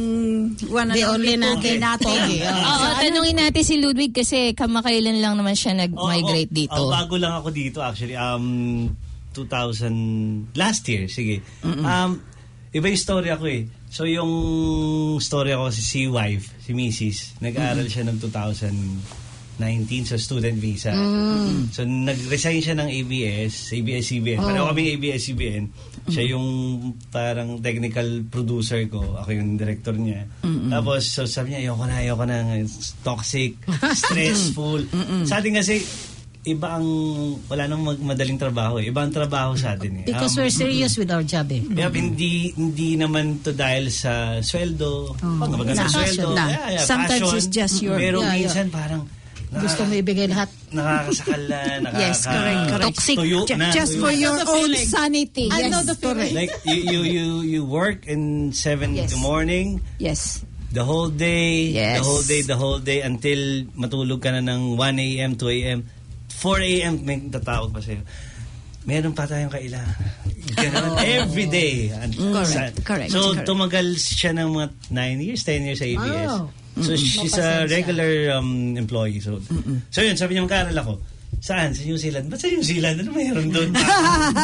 [0.70, 2.06] one and The only pogi natin.
[2.06, 2.62] Pogi, oh.
[2.62, 6.78] Oo, tanungin natin si Ludwig kasi kamakailan lang naman siya nag-migrate Oo, dito.
[6.78, 8.14] oo, bago lang ako dito actually.
[8.14, 8.94] Um,
[9.34, 11.42] 2000, last year, sige.
[11.64, 12.22] Um,
[12.74, 13.62] iba yung story ako eh.
[13.86, 14.32] So yung
[15.22, 17.38] story ako si si wife, si Mrs.
[17.38, 20.90] Nag-aaral siya ng 2019 sa student visa.
[21.70, 24.42] So nag-resign siya ng ABS, ABS-CBN.
[24.42, 25.64] Pareho kaming ABS-CBN.
[26.10, 26.46] Siya yung
[27.14, 29.22] parang technical producer ko.
[29.22, 30.26] Ako yung director niya.
[30.74, 32.58] Tapos so sabi niya, ayoko na, ayoko na.
[33.06, 33.54] Toxic,
[34.02, 34.82] stressful.
[35.30, 35.78] Sa atin kasi,
[36.44, 36.86] iba ang,
[37.48, 38.92] wala nang mag- madaling trabaho eh.
[38.92, 40.04] Iba ang trabaho sa atin eh.
[40.04, 44.38] because Um, we're serious with our job eh Yep, hindi hindi naman to dahil sa
[44.38, 45.16] sweldo.
[45.16, 45.88] Pag maganda Na.
[45.88, 46.36] sweldo.
[46.36, 46.44] Na.
[46.44, 47.38] Yeah, yeah, Sometimes passion.
[47.38, 48.40] it's just your- Pero Yeah, yeah.
[48.44, 49.08] minsan parang
[49.54, 52.00] gusto mo ibigay lahat nakakasakal na, nakaka...
[52.02, 52.84] Yes, correct, correct.
[52.92, 53.16] Toxic.
[53.22, 53.66] Tuyo na.
[53.70, 54.18] just tuyo for na.
[54.18, 54.86] your own feeling.
[54.90, 55.46] sanity.
[55.48, 56.16] I yes, know the feeling.
[56.18, 56.34] correct.
[56.34, 59.14] Like, you, you, you, you work in 7 in Yes.
[59.14, 60.42] the morning, Yes.
[60.68, 62.02] the whole day, Yes.
[62.02, 63.38] the whole day, the whole day, until
[63.78, 65.78] matulog ka na ng 1 a.m., 2 a.m.,
[66.36, 68.02] 4 a.m., may tatawag pa sa'yo.
[68.84, 69.96] Meron pa tayong kailangan.
[70.60, 71.88] Ganun, every day.
[72.12, 73.48] Correct, correct, So, correct.
[73.48, 76.28] tumagal siya ng mga 9 years, 10 years sa ABS.
[76.28, 76.44] Wow.
[76.84, 79.22] So, she's a regular um, employee.
[79.22, 79.38] So,
[79.88, 80.98] so yun, sabi niya, magkaaral ako.
[81.40, 81.74] Saan?
[81.74, 82.26] Sa New Zealand.
[82.30, 83.00] Ba't sa New Zealand?
[83.02, 83.70] Ano mayroon doon?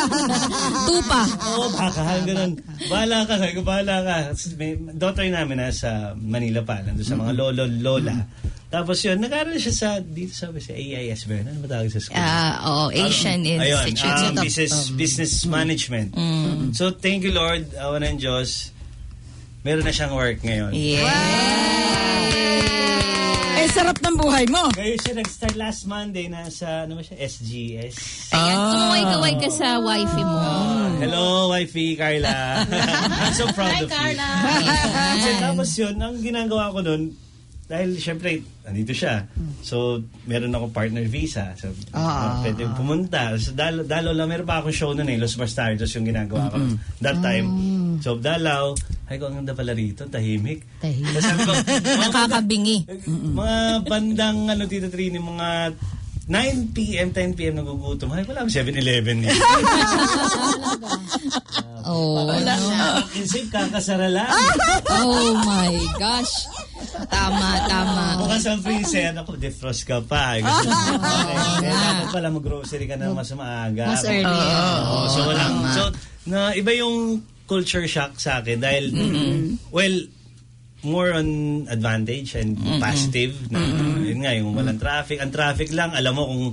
[0.88, 1.22] Tupa.
[1.54, 2.58] Oo, baka, ganun.
[2.88, 4.14] Bahala ka, sabi ko, bahala ka.
[4.56, 8.14] May daughter namin nasa Manila pa, nandun sa mga lolo, lola.
[8.70, 11.42] Tapos yun, nag-aaral siya sa, dito sa, sa AIS ba?
[11.42, 12.14] Ano ba tawag sa school?
[12.14, 14.30] Ah, oo, Asian Ayun, Institute.
[14.30, 16.14] um, business, business management.
[16.78, 18.70] So, thank you Lord, awan ng Diyos.
[19.66, 20.70] Meron na siyang work ngayon.
[20.72, 22.09] Yeah.
[23.70, 24.66] Sarap ng buhay mo.
[24.74, 27.94] Kayo siya nag-start last Monday na sa, ano ba siya, SGS.
[28.34, 30.42] Ayan, kumuhay-kaway ka sa wifi mo.
[30.98, 32.66] Hello, wifey Carla.
[33.22, 34.28] I'm so proud Hi, of Carla.
[34.58, 34.74] you.
[35.14, 37.14] Kasi tapos yun, ang ginagawa ko nun,
[37.70, 39.30] dahil syempre, nandito siya.
[39.62, 41.54] So, meron ako partner visa.
[41.54, 42.42] So, Ah.
[42.42, 43.38] pwede pumunta.
[43.38, 46.58] So, dalo, dalo lang, meron pa akong show nun eh, Los Bastardos yung ginagawa ko.
[46.98, 47.46] That time.
[48.02, 48.74] So, dalaw,
[49.06, 50.66] ay ko, ang ganda pala rito, tahimik.
[50.82, 51.14] Tahimik.
[51.16, 51.54] Sabi ko,
[52.02, 52.90] Nakakabingi.
[53.30, 55.70] mga bandang ano Tito Trini, mga
[56.26, 57.54] 9 p.m., 10 p.m.
[57.58, 58.10] nagugutom.
[58.10, 59.34] Ay, wala akong 7-Eleven dito.
[61.80, 62.70] Oh, Wala no.
[62.70, 63.02] na.
[63.18, 64.28] Insip, kakasara lang.
[64.94, 66.46] oh my gosh.
[67.08, 68.04] Tama, tama.
[68.24, 70.40] Bukas ang freezer, ako, defrost ka pa.
[70.40, 70.96] Gusto mo.
[71.64, 73.84] Dapat pala mag-grocery ka na mas maaga.
[73.90, 74.24] Mas early.
[74.24, 75.82] Oo, so, walang, so,
[76.28, 78.84] na, iba yung culture shock sa akin dahil,
[79.74, 79.96] well,
[80.80, 81.28] more on
[81.68, 83.36] advantage and positive.
[83.52, 83.60] Na,
[84.00, 85.20] Yun nga, yung walang traffic.
[85.20, 86.44] Ang traffic lang, alam mo kung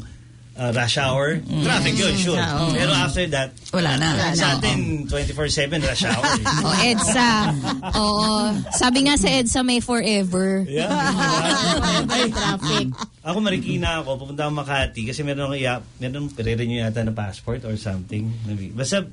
[0.58, 2.42] uh, rush hour, traffic yun, sure.
[2.74, 4.34] Pero after that, Wala na.
[4.34, 6.26] sa atin, 24-7 rush hour.
[6.26, 6.42] eh.
[6.66, 7.30] Oh, EDSA.
[8.02, 8.30] Oo.
[8.74, 10.66] Sabi nga sa EDSA may forever.
[10.66, 10.90] Yeah.
[12.14, 12.86] Ay, traffic.
[13.22, 17.62] Ako Marikina ako, pupunta ako Makati kasi meron ako iya, meron re-renew yata na passport
[17.64, 18.32] or something.
[18.74, 19.06] Basta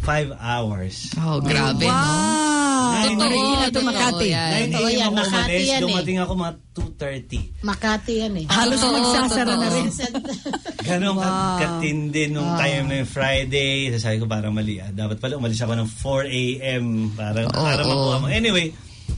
[0.00, 1.12] five hours.
[1.16, 1.84] Oh, grabe.
[1.84, 1.92] no?
[1.92, 2.69] Wow!
[3.02, 4.26] Nine- Totoo, to totoo Makati.
[4.28, 4.50] yan.
[4.50, 5.00] 9 Totoo a.m.
[5.00, 5.84] ako Makati umalis, yan eh.
[5.84, 7.62] dumating ako mga 2.30.
[7.62, 8.44] Makati yan eh.
[8.46, 9.86] Halos Totoo, magsasara na rin.
[10.86, 11.58] Ganon wow.
[11.58, 13.72] katindi nung time na yung Friday.
[13.90, 14.78] Sasabi ko parang mali.
[14.78, 14.90] Ah.
[14.90, 16.84] Dapat pala umalis ako ng 4 a.m.
[17.12, 18.26] para, para makuha mo.
[18.26, 18.72] Anyway,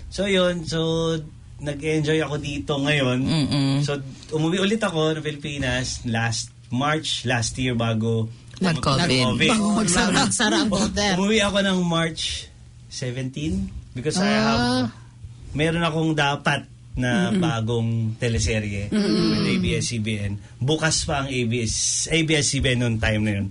[0.08, 0.62] so yun.
[0.62, 1.14] So,
[1.58, 3.18] nag-enjoy ako dito ngayon.
[3.22, 3.74] Mm-mm.
[3.80, 4.02] So,
[4.32, 8.26] umuwi ulit ako ng Pilipinas last March, last year bago
[8.58, 9.38] Mag-COVID.
[9.38, 9.50] mag-COVID.
[9.76, 11.14] Magsara magsara ang border.
[11.14, 12.50] Umuwi ako ng March
[12.92, 14.36] 17 because I Ah.
[14.36, 14.64] have
[15.52, 20.36] meron akong dapat na bagong teleserye with ABS-CBN.
[20.58, 21.72] Bukas pa ang ABS,
[22.06, 23.46] ABS-CBN noong time na yun.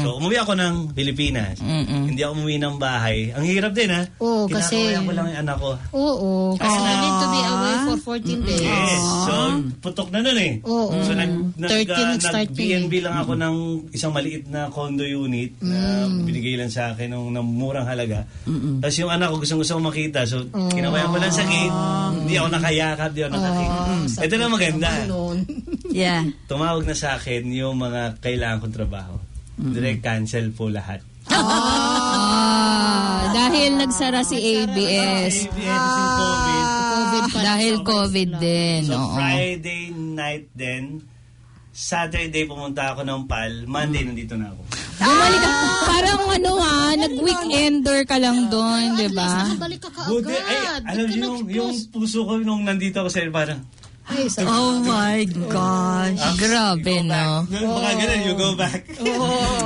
[0.00, 1.58] So, umuwi ako ng Pilipinas.
[1.58, 3.32] Hindi ako umuwi ng bahay.
[3.32, 4.04] Ang hirap din, ha?
[4.18, 5.70] Oo, kasi- Kinakawayan ko lang yung anak ko.
[5.92, 8.62] Oo, kasi you need to be away for 14 days.
[8.62, 9.02] Yes.
[9.24, 9.32] So,
[9.80, 10.52] putok na nun eh.
[10.62, 10.92] Oo.
[11.00, 13.02] So, nag, nag, 13 uh, nag-start nag-BNB eh.
[13.02, 13.56] lang ako ng
[13.90, 16.24] isang maliit na condo unit na Mm.
[16.24, 18.26] binigay lang sa akin ng, ng murang halaga.
[18.80, 20.24] Tapos yung anak ko gustong gusto ko makita.
[20.24, 21.74] So, kinawayan ko lang sa gate.
[22.18, 22.48] Hindi ako
[22.82, 24.20] nakayakap, hindi ako nakakita.
[24.26, 24.88] Ito na maganda.
[25.92, 26.24] Yeah.
[26.48, 29.20] Tumawag na sa akin yung mga kailangan kong trabaho.
[29.60, 31.04] Direct cancel po lahat.
[31.28, 35.52] Ah, dahil nagsara si ABS.
[35.52, 36.64] ABS yung COVID.
[36.72, 37.40] COVID pa.
[37.44, 38.80] Dahil COVID din.
[38.88, 39.20] So, Oo.
[39.20, 41.04] Friday night din.
[41.72, 43.68] Saturday pumunta ako ng PAL.
[43.68, 44.64] Monday nandito na ako.
[44.98, 45.52] Bumalik ka.
[45.82, 49.48] Parang ano ha, nag-weekender ka lang doon, di ba?
[49.56, 50.80] Balik ka Buti, kaagad.
[50.82, 53.60] ay, alam niyo, yung, yung puso ko nung nandito ako sa parang,
[54.02, 56.18] Ay, Oh my gosh.
[56.36, 57.46] Grabe, no?
[57.46, 58.82] Baka ganun, you go back.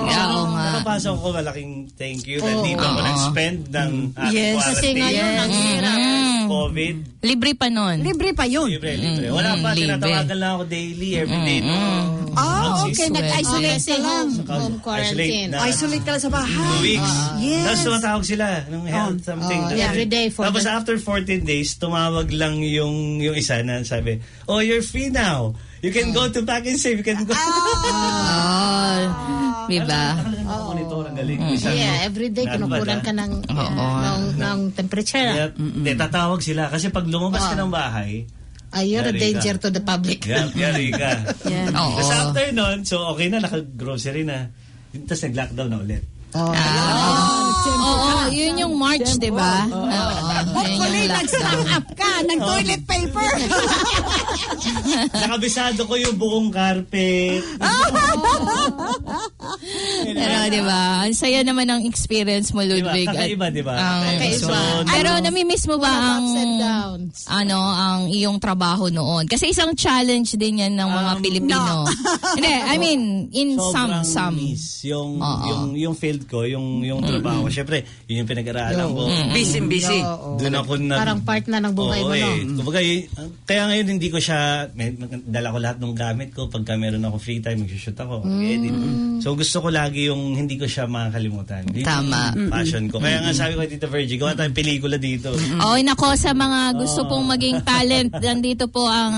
[0.06, 0.64] Yeah, oo nga.
[0.76, 2.38] Nakapasok ko, malaking thank you.
[2.38, 4.54] Nandito ako nag-spend ng aking Yes.
[4.54, 4.96] Kasi quarantine.
[5.00, 5.98] ngayon, ang hirap.
[6.46, 6.94] COVID.
[7.22, 7.96] Libre pa nun.
[8.00, 8.66] Libre pa yun.
[8.68, 9.28] Libre, libre.
[9.28, 9.98] Wala pa, libre.
[9.98, 11.58] tinatawagan lang ako daily, everyday.
[11.60, 11.74] No?
[12.36, 13.08] Oh, okay.
[13.08, 14.26] Nag-isolate ka lang.
[14.44, 15.48] home, quarantine.
[15.50, 16.78] na- Isolate ka lang sa Two bahay.
[16.80, 17.12] weeks.
[17.38, 17.64] Yes.
[17.64, 19.60] Tapos tumatawag sila ng health something.
[19.60, 23.58] oh, Tapos- every day for Tapos the- after 14 days, tumawag lang yung yung isa
[23.60, 25.56] na sabi, Oh, you're free now.
[25.86, 26.98] You can go to back and save.
[26.98, 27.30] You can go.
[27.30, 28.98] Oh,
[29.70, 30.18] di ba?
[30.18, 31.38] Nakalagay na monitor ang galing.
[31.54, 32.06] Isa, Yeah, no?
[32.10, 33.86] every day Nadbad, kinukulan ka ng, Oo.
[34.02, 35.30] ng, ng temperature.
[35.30, 36.66] Kaya, hindi, tatawag sila.
[36.66, 38.26] Kasi pag lumabas ka ng bahay,
[38.74, 40.26] Ay, you're a danger to the public.
[40.26, 41.22] yan, yari ka.
[41.50, 41.70] Yeah.
[41.70, 42.02] Oo.
[42.02, 44.50] Tapos after nun, so okay na, naka-grocery na.
[45.06, 46.02] Tapos nag-lockdown na ulit.
[46.34, 46.50] Oh.
[47.66, 49.66] Oo, yun yung March, di ba?
[49.68, 49.88] Oo,
[50.56, 53.30] Hopefully, nag-stock up ka ng toilet paper.
[55.26, 57.44] Nakabisado ko yung buong carpet.
[60.04, 60.80] Pero, di ba?
[61.02, 62.92] Ang saya naman ng experience mo, Diba?
[62.92, 63.06] Ludwig.
[63.06, 63.74] at Kakaiba, di ba?
[63.74, 64.10] Kakaiba.
[64.12, 64.40] Kakaiba.
[64.42, 64.52] So,
[64.84, 66.26] Pero namimiss mo ba ang
[67.28, 69.24] ano ang iyong trabaho noon?
[69.26, 71.60] Kasi isang challenge din yan ng mga Um, Pilipino.
[72.36, 74.34] Hindi, I mean in some sobrang some.
[74.36, 75.46] miss yung, Oo.
[75.46, 77.46] yung, yung field ko, yung, yung trabaho.
[77.46, 79.02] Siyempre, yun yung pinag-aralan ko.
[79.32, 79.98] Busy, busy.
[80.02, 80.38] Oo.
[80.38, 80.98] Doon ako nag...
[80.98, 82.16] Parang part na ng buhay mo, no?
[82.16, 82.38] eh.
[82.44, 82.80] Kumbaga,
[83.44, 84.94] kaya ngayon hindi ko siya, may,
[85.26, 86.46] dala ko lahat ng gamit ko.
[86.46, 88.74] Pagka meron ako free time, mag-shoot ako, mag-edit.
[89.22, 91.62] So gusto ko lagi yung hindi ko siya makakalimutan.
[91.70, 92.34] Yun Tama.
[92.34, 92.98] yung passion ko.
[92.98, 95.30] Kaya nga sabi ko kay Tito Virgie, gawa tayong pelikula dito.
[95.62, 99.14] Oh, nako sa mga gusto pong maging talent, nandito po ang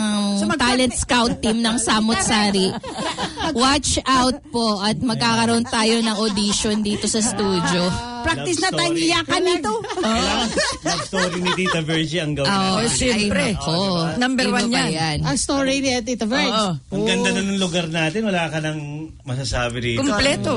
[0.61, 2.69] talent scout team ng Samot Sari.
[3.57, 8.18] Watch out po at magkakaroon tayo ng audition dito sa studio.
[8.29, 9.09] Practice na tayong story.
[9.09, 9.73] iyakan nito.
[9.99, 10.49] Kailangan
[10.85, 12.93] love story ni Tita Virgie ang gawin Oh, natin.
[12.93, 13.43] siyempre.
[13.43, 13.75] Ay, nako.
[14.17, 15.19] Number one yan.
[15.23, 16.53] Ang story ni Tita Verge.
[16.53, 16.71] Oo.
[16.93, 18.81] Ang ganda na ng lugar natin, wala ka nang
[19.23, 20.05] masasabi rito.
[20.05, 20.55] Kompleto.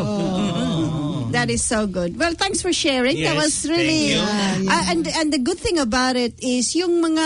[1.32, 2.15] That is so good.
[2.15, 3.19] Well, thanks for sharing.
[3.21, 4.69] that was Yes, really thank you.
[4.69, 7.25] Uh, and and the good thing about it is yung mga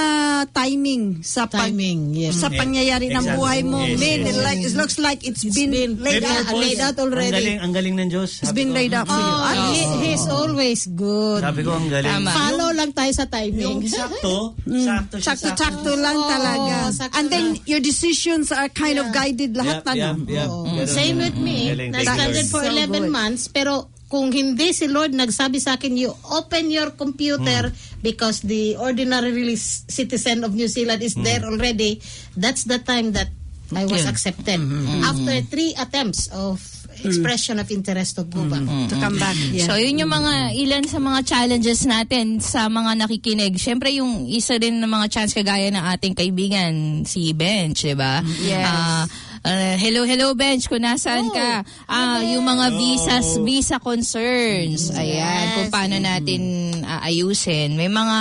[0.51, 2.37] timing sa pag- Timing, yes.
[2.37, 3.35] sa pangyayari ng Exactly.
[3.35, 3.81] buhay mo.
[3.81, 6.45] Yes, Man, yes, it, like, it looks like it's been, been laid out.
[6.53, 7.29] laid out already.
[7.29, 8.31] Ang galing, ang galing ng Diyos.
[8.41, 8.77] It's been ko.
[8.77, 9.33] laid out for you.
[9.35, 11.41] Oh, At he, he's always good.
[11.41, 12.11] Sabi ko, ang galing.
[12.11, 12.29] Tama.
[12.29, 13.77] Follow lang tayo sa Yung timing.
[13.85, 15.33] sakto, sakto siya.
[15.33, 16.75] sakto-sakto lang talaga.
[16.93, 17.65] sakto And then lang.
[17.65, 19.93] your decisions are kind of guided lahat Yep, na.
[19.95, 20.29] yep, no?
[20.29, 20.47] yep.
[20.47, 20.87] Ganun.
[20.87, 21.57] Same with me.
[21.71, 23.11] Galing, Na-stranded for So 11 good.
[23.11, 28.77] months, pero kung hindi si Lord nagsabi sa akin, you open your computer because the
[28.77, 31.97] ordinary release citizen of New Zealand is there already,
[32.37, 33.33] that's the time that
[33.73, 34.13] I was Yeah.
[34.13, 34.61] accepted.
[35.01, 36.61] After three attempts of
[37.03, 38.63] expression of interest to go back.
[38.63, 39.35] To come back.
[39.51, 39.67] Yeah.
[39.67, 43.59] So, yun yung mga ilan sa mga challenges natin sa mga nakikinig.
[43.59, 48.23] Siyempre, yung isa din ng mga chance kagaya ng ating kaibigan, si Bench, di ba?
[48.23, 48.63] Yes.
[48.63, 49.03] Ah,
[49.43, 51.65] ah, hello, hello, Bench, kung nasaan ka.
[51.89, 54.93] Ah, yung mga visas, visa concerns.
[54.95, 57.75] Ayan, kung paano natin aayusin.
[57.75, 58.19] May mga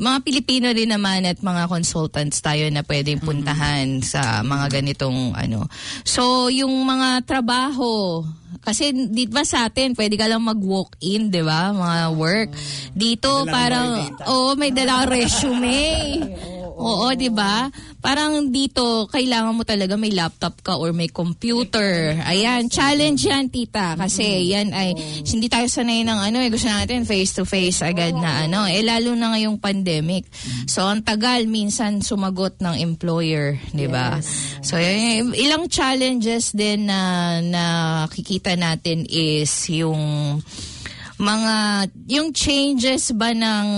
[0.00, 5.68] mga Pilipino rin naman at mga consultants tayo na pwedeng puntahan sa mga ganitong ano.
[6.08, 8.24] So, yung mga trabaho,
[8.64, 11.76] kasi di ba sa atin, pwede ka lang mag-walk-in, di ba?
[11.76, 12.50] Mga work.
[12.96, 13.88] Dito, May dalang parang,
[14.32, 15.84] oo, may dalang resume.
[16.80, 17.68] Oo, di ba?
[18.00, 22.16] Parang dito, kailangan mo talaga may laptop ka or may computer.
[22.24, 23.92] Ayan, challenge yan, tita.
[24.00, 24.96] Kasi yan ay,
[25.28, 28.64] hindi tayo sanay ng ano, eh, gusto natin face-to-face agad na ano.
[28.64, 30.24] Eh, lalo na ngayong pandemic.
[30.64, 34.16] So, ang tagal minsan sumagot ng employer, di ba?
[34.64, 40.40] So, yan, ilang challenges din na nakikita natin is yung
[41.20, 43.68] mga, yung changes ba ng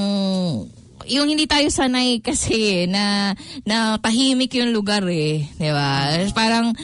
[1.08, 3.34] yung hindi tayo sanay kasi na
[3.66, 6.22] na tahimik yung lugar eh, 'di ba?
[6.34, 6.74] Parang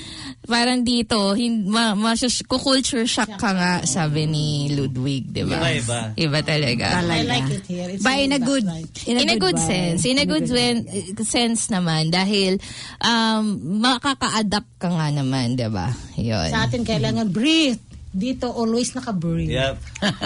[0.48, 2.16] parang dito hin, ma, ma,
[2.48, 5.60] culture shock ka nga sabi ni Ludwig, 'di ba?
[5.60, 6.00] Iba-iba.
[6.16, 7.04] Iba talaga.
[7.04, 7.88] I like it here.
[7.92, 8.88] It's But in a good, right?
[9.04, 9.68] In, a good, way.
[9.68, 10.00] sense.
[10.08, 10.88] In a good wen-
[11.20, 12.56] sense naman dahil
[13.04, 15.92] um, makaka-adapt ka nga naman, 'di ba?
[16.16, 16.48] 'Yun.
[16.48, 17.87] Sa atin kailangan breathe.
[18.08, 19.52] Dito always naka-breathe.
[19.52, 19.76] Yep.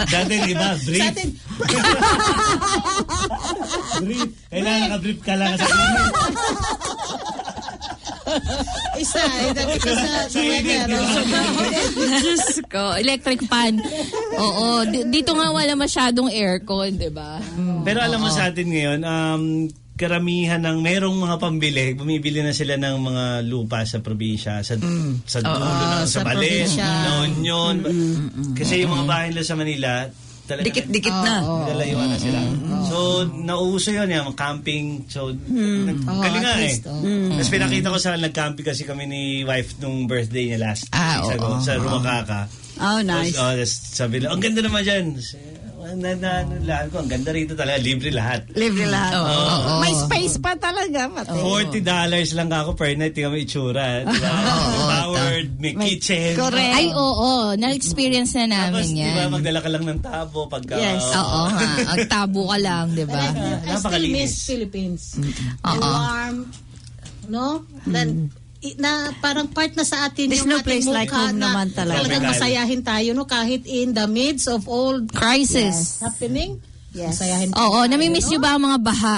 [0.07, 0.71] Dati, di ba?
[0.73, 1.03] Sa Brief.
[1.03, 1.29] atin,
[4.01, 4.29] Brief.
[4.47, 6.03] Kailangan naka-brief ka lang sa inyo.
[8.95, 10.87] isa, ito, sa, sa weather.
[11.93, 13.77] Diyos ko, electric fan.
[14.33, 17.37] Oo, di- dito nga wala masyadong aircon, 'di ba?
[17.83, 19.41] Pero alam mo sa atin ngayon, um,
[20.03, 24.75] karamihan ng merong mga pambili, bumibili na sila ng mga lupa sa probinsya, sa
[25.23, 26.83] sa dulo ng sa, sa Balit, probinsya.
[26.83, 27.75] na Union.
[28.51, 29.91] Kasi yung mga bahay nila sa Manila,
[30.43, 31.35] talaga Dikit-dikit na.
[31.39, 32.39] Nilalayuan na sila.
[32.91, 32.97] So,
[33.31, 35.07] nauso yun, yung camping.
[35.07, 36.67] So, nagkali nga at eh.
[36.67, 36.99] least, oh.
[37.31, 41.31] Tapos pinakita ko sa nag-camping kasi kami ni wife nung birthday niya last Ah, weeks
[41.33, 41.63] ago oo.
[41.63, 42.41] sa Rumakaka.
[42.75, 43.39] Oh, nice.
[43.39, 45.05] Tapos, oh, sabi nila, ang ganda naman dyan.
[45.83, 48.47] Na, na, na, lahat ko, ang ganda rito talaga, libre lahat.
[48.55, 49.11] Libre lahat.
[49.19, 49.73] Oo, oo.
[49.83, 51.11] May space pa talaga.
[51.11, 51.35] Pati.
[51.35, 51.83] $40
[52.33, 54.01] lang ako per night, tingnan mo itsura.
[54.01, 54.31] Diba?
[54.95, 56.33] Powered, may May- kitchen.
[56.33, 56.73] Correct.
[56.73, 57.51] Ay, oo.
[57.53, 59.29] Na-experience na Tapos, namin diba, yan.
[59.29, 60.75] magdala ka lang ng tabo pagka...
[60.79, 61.03] Yes.
[61.11, 61.67] Oo nga.
[61.91, 63.21] Ang tabo ka lang, di ba?
[63.67, 65.03] I still miss Philippines.
[65.19, 65.83] The Oo.
[65.83, 66.37] warm,
[67.27, 67.67] no?
[67.83, 68.41] Then, i-
[68.77, 71.75] na parang part na sa atin There's yung no ating place like home na naman
[71.75, 71.99] talaga.
[71.99, 73.27] Talagang masayahin tayo, no?
[73.27, 75.99] Kahit in the midst of all Crisis.
[75.99, 77.19] happening, Yes.
[77.19, 79.17] masayahin Oo, namimiss nyo ba ang mga baha?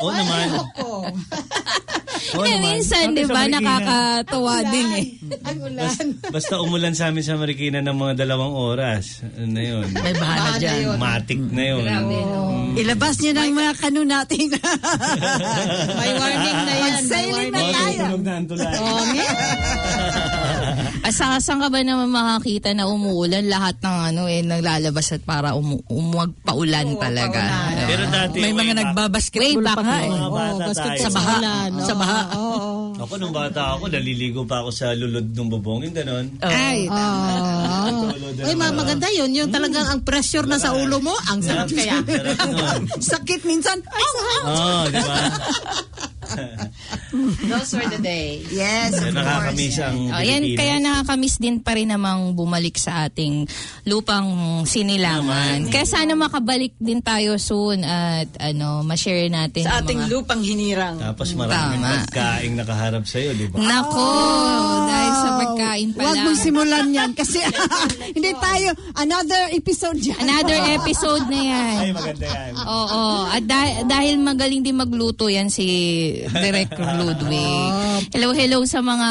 [0.00, 0.46] Oo naman.
[2.16, 5.06] Eh, minsan, di ba, Marikina, nakakatawa din eh.
[5.42, 5.90] Ang ulan.
[6.26, 9.20] Basta umulan sa amin sa Marikina ng mga dalawang oras.
[9.22, 9.86] Ano na yun?
[9.92, 10.78] May Bahana dyan.
[10.82, 10.96] yun.
[10.96, 11.82] Matic na yun.
[12.76, 14.46] Ilabas niyo ng mga kanu natin.
[15.98, 16.92] May warning na yan.
[16.96, 18.02] Mag-sailing na tayo.
[18.78, 19.28] Oh, nga.
[21.00, 23.46] Ah, sa, saan ka ba naman makakita na umuulan?
[23.46, 27.38] Lahat ng ano eh, naglalabas at para umu, umagpaulan talaga.
[27.46, 27.86] paulan.
[27.86, 30.02] Pero dati, May mga nagbabasketball pa nga na.
[30.02, 30.10] eh.
[30.10, 30.98] mga bata tayo.
[30.98, 31.36] Sa baha.
[31.80, 32.05] Sa baha.
[32.32, 32.96] Oo.
[32.96, 35.84] Ako nung bata ako, naliligo pa ako sa lulod ng bubong.
[35.84, 36.26] Yung ganon.
[36.40, 37.86] Ay, Ah.
[37.86, 39.30] Tulod na Ay, ma- maganda yun.
[39.30, 42.00] Yung talagang ang pressure na sa ulo mo, ang sarap kaya.
[42.00, 42.82] Sarap nun.
[43.12, 43.78] Sakit minsan.
[43.84, 44.08] Ay,
[44.42, 45.16] Oo, di ba?
[47.50, 48.46] Those were the days.
[48.48, 49.82] Yes, of nakakamiss course.
[49.82, 50.58] ang Oh, yan, Pilipinas.
[50.58, 53.44] kaya nakakamiss din pa rin namang bumalik sa ating
[53.84, 54.26] lupang
[54.62, 55.66] sinilangan.
[55.66, 60.10] Kaya sana makabalik din tayo soon at ano, ma-share natin Sa ang ating mga...
[60.10, 60.96] lupang hinirang.
[60.96, 61.94] Tapos maraming Tama.
[62.02, 63.56] pagkaing nakaharap sa'yo, di ba?
[63.58, 64.08] Nako,
[64.86, 66.24] dahil sa pagkain pa Huwag lang.
[66.24, 67.38] mong simulan yan kasi
[68.16, 70.18] hindi tayo, another episode dyan.
[70.18, 71.74] Another episode na yan.
[71.78, 72.52] Ay, maganda yan.
[72.56, 73.02] Oo.
[73.26, 75.66] At dah- dahil magaling din magluto yan si
[76.26, 76.72] Direk
[77.06, 78.10] Ludwig.
[78.10, 79.08] Hello, hello sa mga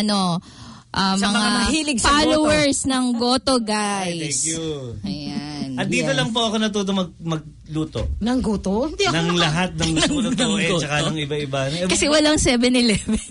[0.00, 0.40] ano
[0.94, 4.40] ah, Sa mga mahilig sa followers ng Goto Ay, guys.
[4.40, 4.64] thank you.
[5.04, 5.44] Ayan.
[5.74, 8.06] At dito lang po ako natuto mag magluto.
[8.22, 8.86] Nang guto?
[8.86, 11.60] Hindi ako ng lahat ng gusto ko lutuin, Ng tsaka ng iba-iba.
[11.90, 13.18] Kasi walang 7-Eleven.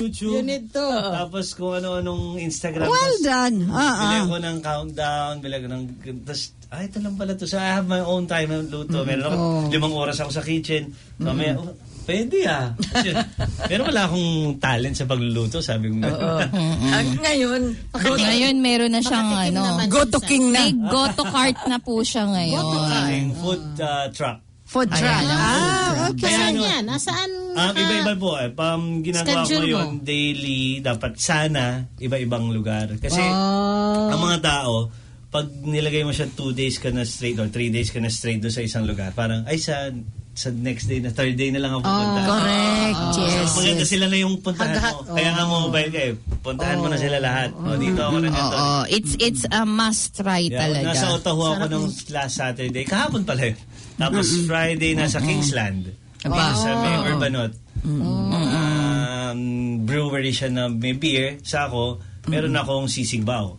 [0.00, 0.38] YouTube.
[0.38, 0.86] You need to.
[0.86, 2.86] Tapos kung ano-anong Instagram.
[2.86, 3.66] Well done.
[3.74, 4.22] Ah, Bili ah.
[4.22, 5.82] ako ng countdown, bili ako ng...
[6.22, 7.46] Tapos, ay, ito lang pala to.
[7.46, 9.06] So, I have my own time ng luto.
[9.06, 9.36] Meron ako,
[9.70, 10.90] limang oras ako sa kitchen.
[11.16, 12.74] So, may, oh, pwede ah.
[12.74, 13.14] Kasi,
[13.70, 16.02] pero wala akong talent sa pagluluto, sabi ko.
[16.02, 17.62] Ang ngayon,
[17.94, 19.78] ngayon meron na siyang ano.
[19.86, 20.66] go to king na.
[20.66, 22.62] May Goto cart na po siya ngayon.
[22.62, 24.42] Ang food uh, truck.
[24.66, 25.22] Food truck.
[25.30, 26.26] Ah, okay.
[26.26, 26.82] Kaya Saan ano, yan?
[26.90, 27.30] Nasaan?
[27.54, 28.34] Um, iba-iba po.
[28.34, 28.50] Eh.
[28.50, 29.70] Pam, ginagawa ko Schedule mo?
[29.70, 30.82] yun daily.
[30.82, 32.90] Dapat sana iba-ibang lugar.
[32.98, 34.10] Kasi Oh.
[34.10, 34.90] ang mga tao,
[35.28, 38.38] pag nilagay mo siya two days ka na straight or three days ka na straight
[38.40, 39.90] doon sa isang lugar, parang, ay, sa
[40.36, 42.20] sa next day na third day na lang ako pupunta.
[42.28, 43.00] Correct.
[43.16, 43.48] Yes.
[43.48, 45.16] So, maganda sila na yung puntahan Haghat, mo.
[45.16, 46.12] Kaya nga mobile ka eh.
[46.44, 47.56] Puntahan mo na sila lahat.
[47.56, 48.52] O, dito ako na ganito.
[48.52, 50.92] Oo, it's it's a must try Yeah, talaga.
[50.92, 52.84] nasa Otahu ako nung last Saturday.
[52.84, 53.56] Kahapon pala yun.
[53.96, 55.96] Tapos Friday nasa Kingsland.
[56.28, 56.52] Aba.
[56.52, 57.56] Sa may Urbanot.
[57.80, 59.40] Um,
[59.88, 61.40] brewery siya na may beer.
[61.40, 63.56] Sa ako, meron akong sisigbaw.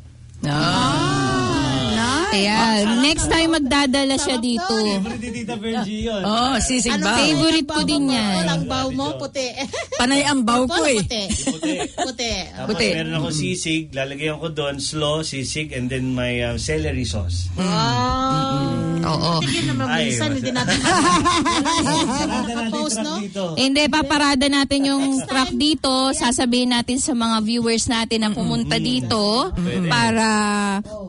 [2.27, 2.57] Kaya
[2.99, 4.73] next time magdadala siya dito.
[4.75, 6.21] Favorite ni Tita Virgie yun.
[6.23, 7.15] Oh, sisig ba?
[7.17, 8.35] Favorite ko din yan.
[8.43, 9.47] Walang baw mo, puti.
[9.95, 10.99] Panay ang baw ko eh.
[11.01, 11.23] Puti.
[11.47, 11.73] Puti.
[11.95, 12.33] Puti.
[12.51, 12.87] Tapos Puti.
[12.93, 17.47] meron ako sisig, lalagyan ko doon, slow, sisig, and then may uh, celery sauce.
[17.55, 18.97] Wow.
[19.07, 19.31] Oo.
[19.39, 20.77] Hindi naman Ay, minsan, hindi natin
[22.27, 23.13] Nakapost, no?
[23.55, 26.11] Hindi, paparada natin yung truck dito.
[26.11, 29.51] Sasabihin natin sa mga viewers natin na pumunta dito
[29.87, 30.27] para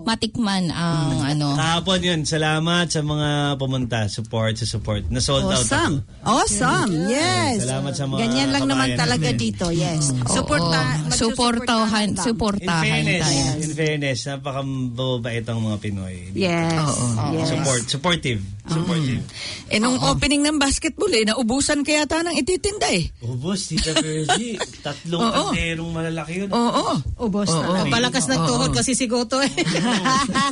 [0.07, 1.47] matikman ang ano.
[1.55, 5.07] Kahapon yun, salamat sa mga pumunta, support, sa support.
[5.09, 5.97] Na-sold out Awesome.
[6.23, 6.91] Awesome.
[7.07, 7.65] Yes.
[7.65, 9.41] Salamat sa mga Ganyan lang naman talaga natin.
[9.41, 9.67] dito.
[9.69, 10.13] Yes.
[10.13, 10.29] Oo.
[10.29, 10.81] Supporta,
[11.11, 12.21] Suportahan, lang.
[12.21, 13.45] In suportahan fairness, tayo.
[13.59, 16.17] in fairness, napakababait ang mga Pinoy.
[16.33, 16.73] Yes.
[17.33, 17.47] yes.
[17.49, 18.41] Support, supportive.
[18.69, 19.25] Supportive.
[19.73, 23.09] Eh, nung opening ng basketball eh, naubusan kaya ta ng ititinda eh.
[23.25, 24.61] Ubus, Tita Virgie.
[24.85, 25.57] Tatlong Oo.
[25.57, 26.49] kanderong malalaki yun.
[26.53, 27.01] Oo.
[27.17, 27.65] Ubos Oo.
[27.65, 27.89] talaga.
[27.89, 29.49] Palakas nagtuhod kasi si Goto eh.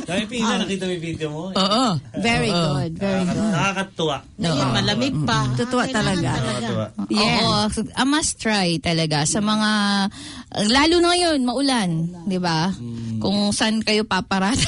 [0.03, 1.41] Dahil pila, nakita mo yung video mo.
[1.51, 1.85] Oo.
[2.23, 2.91] Very good.
[2.95, 3.51] Very good.
[3.51, 4.17] Nakakatuwa.
[4.39, 5.39] Ayun, malamig pa.
[5.59, 6.29] Totoo Kailangan talaga.
[6.39, 6.85] Nakakatuwa.
[7.11, 7.41] Yes.
[7.43, 7.59] Oo,
[7.91, 9.71] a must try talaga sa mga
[10.53, 11.89] lalo na ngayon maulan,
[12.23, 12.71] 'di ba?
[12.71, 13.19] Hmm.
[13.19, 14.61] Kung saan kayo paparada.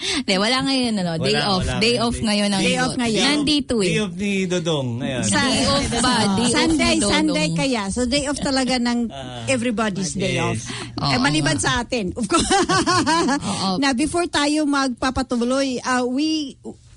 [0.00, 1.60] Hindi, wala ngayon ano, day Wala, off.
[1.66, 3.20] wala day off ngayon ang Day off ngayon.
[3.20, 4.00] Nandito Day eh.
[4.00, 4.88] off ni Dodong.
[4.96, 5.22] Ngayon.
[5.28, 6.14] Sa- Day off ba?
[6.16, 7.12] Day off Sunday, ni Dodong.
[7.12, 7.82] Sunday kaya.
[7.92, 10.56] So day off talaga ng Ah, everybody's day off.
[10.56, 10.72] yes.
[11.04, 12.16] Eh, maliban sa atin.
[12.16, 12.48] Of course.
[13.82, 16.56] na before tayo magpapatuloy, uh, we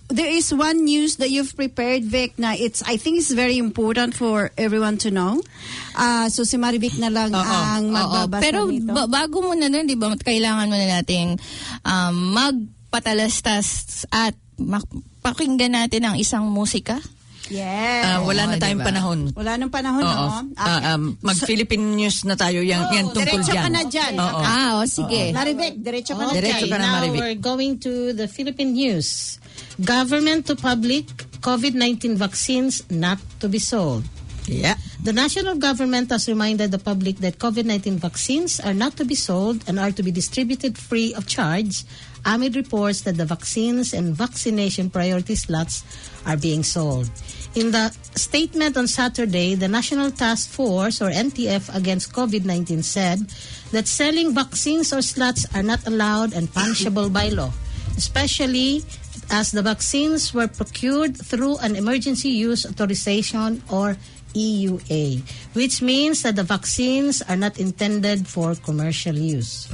[0.09, 4.13] there is one news that you've prepared, Vic, na it's, I think it's very important
[4.13, 5.41] for everyone to know.
[5.95, 8.91] Uh, so si Marivic na lang ang Oo, magbabasa pero nito.
[8.91, 11.39] ba- bago mo na nun, di ba, kailangan mo na nating
[11.85, 14.35] um, magpatalastas at
[15.23, 16.99] pakinggan natin ang isang musika.
[17.53, 18.03] Yes.
[18.03, 18.89] Ah, wala na Oo, tayong diba?
[18.89, 19.19] panahon.
[19.31, 20.09] Wala nang panahon, Oo.
[20.09, 20.57] no?
[20.57, 23.63] Ah, um, Mag-Philippine news na tayo yan, yan tungkol diretso dyan.
[23.63, 24.13] ka na dyan.
[24.17, 24.41] Oo.
[24.41, 25.29] Ah, o sige.
[25.31, 26.71] Marivic, diretso ka na Diretso dyan.
[26.73, 27.19] ka na, now Marivic.
[27.21, 29.37] we're going to the Philippine news.
[29.79, 31.05] Government to public,
[31.39, 34.03] COVID-19 vaccines not to be sold.
[34.43, 34.75] Yeah.
[34.99, 39.63] The national government has reminded the public that COVID-19 vaccines are not to be sold
[39.67, 41.87] and are to be distributed free of charge
[42.25, 45.83] amid reports that the vaccines and vaccination priority slots
[46.27, 47.07] are being sold.
[47.55, 53.19] In the statement on Saturday, the National Task Force or NTF against COVID-19 said
[53.71, 57.53] that selling vaccines or slots are not allowed and punishable by law,
[57.95, 58.81] especially
[59.29, 63.97] as the vaccines were procured through an emergency use authorization or
[64.33, 65.21] EUA,
[65.53, 69.69] which means that the vaccines are not intended for commercial use.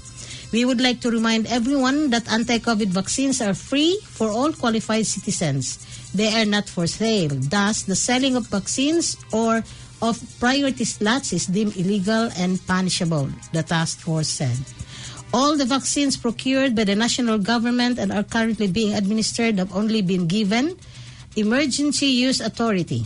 [0.51, 5.86] We would like to remind everyone that anti-COVID vaccines are free for all qualified citizens.
[6.14, 7.30] They are not for sale.
[7.34, 9.64] Thus, the selling of vaccines or
[10.01, 14.57] of priority slots is deemed illegal and punishable, the task force said.
[15.34, 20.01] All the vaccines procured by the national government and are currently being administered have only
[20.01, 20.78] been given
[21.36, 23.05] emergency use authority.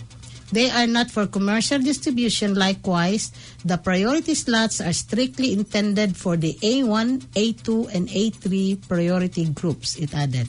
[0.54, 2.54] They are not for commercial distribution.
[2.54, 3.34] Likewise,
[3.66, 10.14] the priority slots are strictly intended for the A1, A2, and A3 priority groups, it
[10.14, 10.48] added.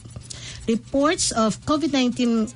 [0.67, 2.49] Reports of COVID-19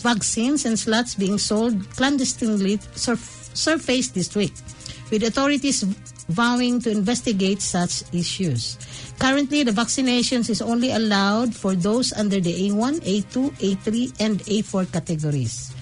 [0.00, 4.52] vaccines and slots being sold clandestinely surf- surfaced this week,
[5.10, 5.82] with authorities
[6.30, 8.78] vowing to investigate such issues.
[9.18, 14.90] Currently, the vaccinations is only allowed for those under the A1, A2, A3, and A4
[14.92, 15.74] categories.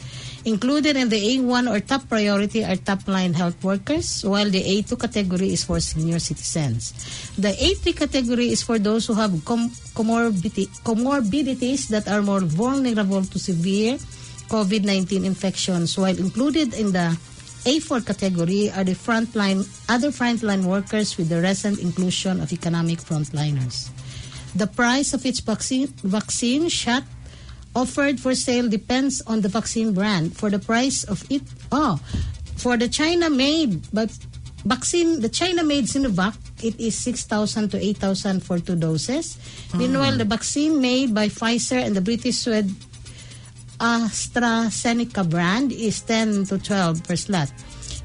[0.45, 5.53] Included in the A1 or top priority are top-line health workers, while the A2 category
[5.53, 6.95] is for senior citizens.
[7.37, 13.25] The A3 category is for those who have com- comorbidi- comorbidities that are more vulnerable
[13.25, 13.99] to severe
[14.49, 17.19] COVID-19 infections, while included in the
[17.67, 23.91] A4 category are the frontline, other frontline workers with the recent inclusion of economic frontliners.
[24.55, 27.05] The price of each vaccine, vaccine shot
[27.79, 30.37] offered for sale depends on the vaccine brand.
[30.37, 32.03] For the price of it, oh,
[32.57, 34.11] for the China-made but
[34.67, 39.39] vaccine, the China-made Sinovac, it is 6,000 to 8,000 for two doses.
[39.71, 39.79] Hmm.
[39.79, 42.69] Meanwhile, the vaccine made by Pfizer and the British Swed
[43.79, 47.53] AstraZeneca brand is 10 to 12 per slot.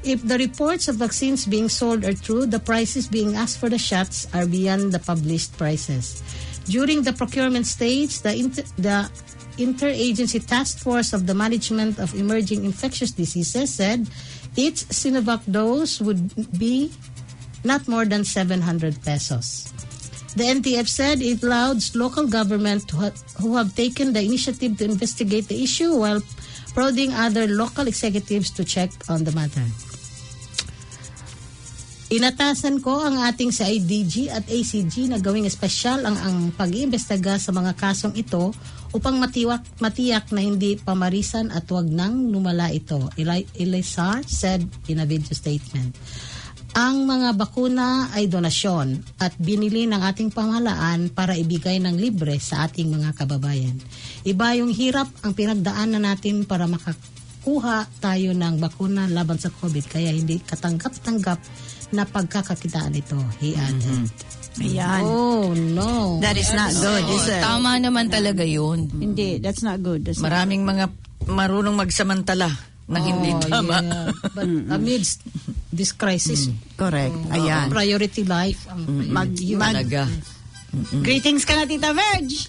[0.04, 3.78] If the reports of vaccines being sold are true, the prices being asked for the
[3.78, 6.22] shots are beyond the published prices.
[6.66, 9.10] During the procurement stage, the, inter- the
[9.58, 14.08] Interagency Task Force of the Management of Emerging Infectious Diseases said
[14.56, 16.90] each Sinovac dose would be
[17.62, 19.72] not more than 700 pesos.
[20.36, 25.46] The NTF said it allows local government ha- who have taken the initiative to investigate
[25.46, 26.20] the issue while
[26.74, 29.62] prodding other local executives to check on the matter.
[32.12, 37.48] Inatasan ko ang ating sa IDG at ACG na gawing espesyal ang, ang pag-iimbestiga sa
[37.48, 38.52] mga kasong ito
[38.92, 43.08] upang matiwak, matiyak na hindi pamarisan at wag nang lumala ito.
[43.16, 45.96] Eli- Elisar said in a video statement.
[46.74, 52.66] Ang mga bakuna ay donasyon at binili ng ating pamahalaan para ibigay ng libre sa
[52.66, 53.78] ating mga kababayan.
[54.26, 60.10] Iba yung hirap ang pinagdaanan natin para makakuha tayo ng bakuna laban sa COVID kaya
[60.12, 61.38] hindi katanggap-tanggap
[61.90, 63.18] na pagkakakitaan ito.
[63.38, 64.08] He added.
[64.54, 65.02] Ayan.
[65.02, 66.22] Oh, no.
[66.22, 67.42] That is not good, is it?
[67.42, 68.86] Tama naman talaga yun.
[68.86, 70.06] Hindi, that's not good.
[70.06, 70.84] That's not- Maraming mga
[71.26, 72.46] marunong magsamantala
[72.86, 73.82] na hindi Oh, tama.
[73.82, 74.12] yeah.
[74.36, 75.26] But amidst
[75.74, 77.16] this crisis, Correct.
[77.32, 77.66] Ayan.
[77.66, 80.06] priority life ang Mag, mag, Talaga.
[81.02, 82.46] greetings ka na, Tita Verge.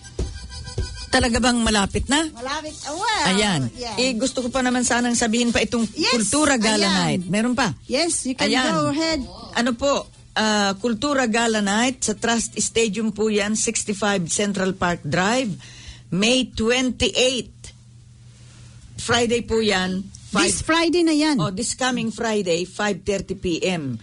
[1.15, 2.27] Talaga bang malapit na?
[2.27, 2.75] Malapit.
[2.91, 3.23] Oh, well.
[3.31, 3.71] Ayan.
[3.71, 3.95] Yeah.
[3.95, 6.99] Eh, gusto ko pa naman sanang sabihin pa itong Yes, Kultura Gala ayan.
[6.99, 7.23] Night.
[7.31, 7.71] Meron pa?
[7.87, 8.67] yes, you can Ayan.
[8.67, 9.19] go ahead.
[9.55, 13.95] Ano po, ah, Kultura Gala Night sa Trust Stadium po yan, 65
[14.27, 15.55] Central Park Drive,
[16.11, 17.71] May 28.
[18.97, 20.03] Friday po yan.
[20.35, 21.39] This five- Friday na yan.
[21.39, 23.95] Oh, this coming Friday, 5.30 p.m.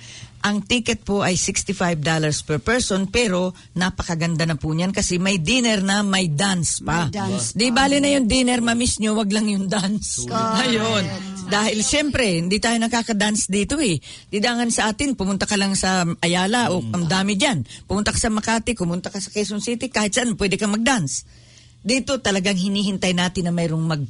[0.43, 2.03] Ang ticket po ay $65
[2.43, 7.07] per person pero napakaganda na po niyan kasi may dinner na may dance pa.
[7.07, 10.26] May dance Di bali na yung dinner, mamiss nyo, wag lang yung dance.
[10.30, 11.07] Ayun.
[11.47, 14.03] Dahil siyempre, hindi tayo nakaka-dance dito eh.
[14.30, 17.62] Didangan sa atin, pumunta ka lang sa Ayala o ang dami dyan.
[17.86, 21.22] Pumunta ka sa Makati, pumunta ka sa Quezon City, kahit saan pwede kang mag-dance.
[21.82, 24.03] Dito talagang hinihintay natin na mayroong mag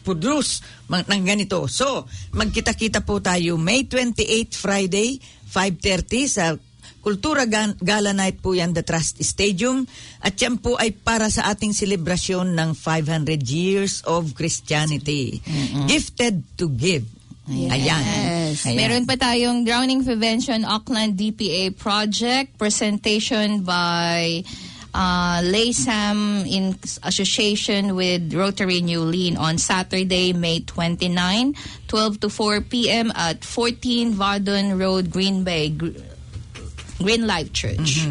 [0.00, 1.68] produce ng ganito.
[1.68, 5.20] So, magkita-kita po tayo May 28 Friday,
[5.50, 6.54] 5.30 sa
[7.00, 7.48] Kultura
[7.80, 9.88] Gala Night po yan, the Trust Stadium.
[10.20, 15.40] At yan po ay para sa ating selebrasyon ng 500 years of Christianity.
[15.88, 17.08] Gifted to give.
[17.50, 18.04] Ayan.
[18.04, 18.68] Yes.
[18.68, 18.76] Ayan.
[18.76, 24.44] Meron pa tayong Drowning Prevention Auckland DPA project presentation by
[24.94, 31.54] uh, LASAM in association with Rotary New Lean on Saturday, May 29,
[31.88, 33.12] 12 to 4 p.m.
[33.14, 35.98] at 14 Vardon Road, Green Bay, Gr-
[36.98, 38.04] Green Life Church.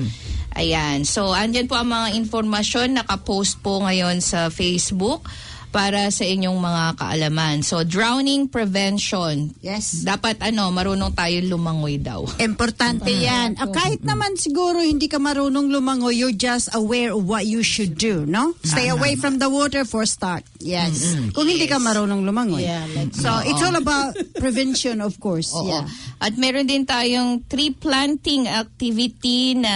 [0.58, 1.06] Ayan.
[1.06, 3.00] So, andyan po ang mga informasyon.
[3.00, 5.24] Nakapost po ngayon sa Facebook
[5.70, 7.62] para sa inyong mga kaalaman.
[7.62, 9.54] So, drowning prevention.
[9.62, 10.02] Yes.
[10.02, 12.26] Dapat ano, marunong tayo lumangoy daw.
[12.42, 13.54] Importante yan.
[13.62, 17.94] Ah, kahit naman siguro hindi ka marunong lumangoy, you're just aware of what you should
[18.02, 18.58] do, no?
[18.66, 20.42] Stay away from the water for start.
[20.58, 21.14] Yes.
[21.38, 22.66] Kung hindi ka marunong lumangoy.
[22.66, 25.54] Yeah, like- so, it's all about prevention, of course.
[25.54, 25.70] Oo.
[25.70, 25.86] Yeah.
[26.18, 29.76] At meron din tayong tree planting activity na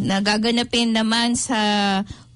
[0.00, 1.58] nagaganapin naman sa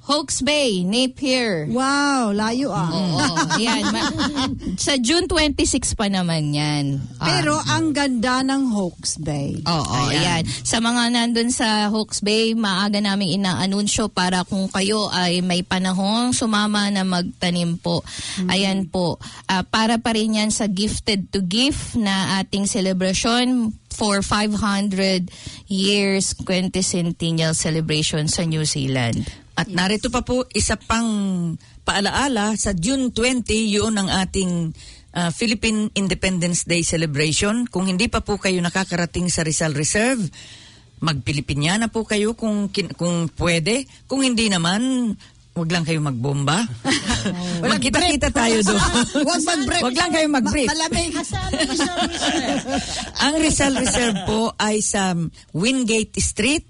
[0.05, 1.65] Hawke's Bay, Napier.
[1.73, 2.93] Wow, layo ah.
[2.93, 3.25] Oo,
[3.57, 3.89] yan.
[3.89, 4.13] Ma-
[4.85, 7.01] sa June 26 pa naman yan.
[7.17, 9.65] Ah, Pero ang ganda ng Hawke's Bay.
[9.65, 10.45] Oo, yan.
[10.45, 16.37] Sa mga nandun sa Hawke's Bay, maaga namin inaanunsyo para kung kayo ay may panahong
[16.37, 18.05] sumama na magtanim po.
[18.53, 19.17] Ayan po.
[19.49, 25.33] Ah, para pa rin yan sa Gifted to Gift na ating celebration for 500
[25.65, 29.44] years quinticentennial celebration sa New Zealand.
[29.55, 31.55] At narito pa po isa pang
[31.87, 34.75] paalaala sa June 20 yun ang ating
[35.15, 37.71] uh, Philippine Independence Day celebration.
[37.71, 40.27] Kung hindi pa po kayo nakakarating sa Rizal Reserve,
[40.99, 43.87] magpilipinya na po kayo kung kin- kung pwede.
[44.11, 45.15] Kung hindi naman,
[45.55, 46.67] wag lang kayo magbomba.
[47.63, 48.83] Magkita-kita tayo doon.
[49.23, 49.83] Huwag mag-brief.
[49.87, 50.67] Wag lang kayo mag-brief.
[50.67, 51.15] Ma- malamig.
[53.25, 55.15] Ang Rizal Reserve po ay sa
[55.55, 56.67] Wingate Street,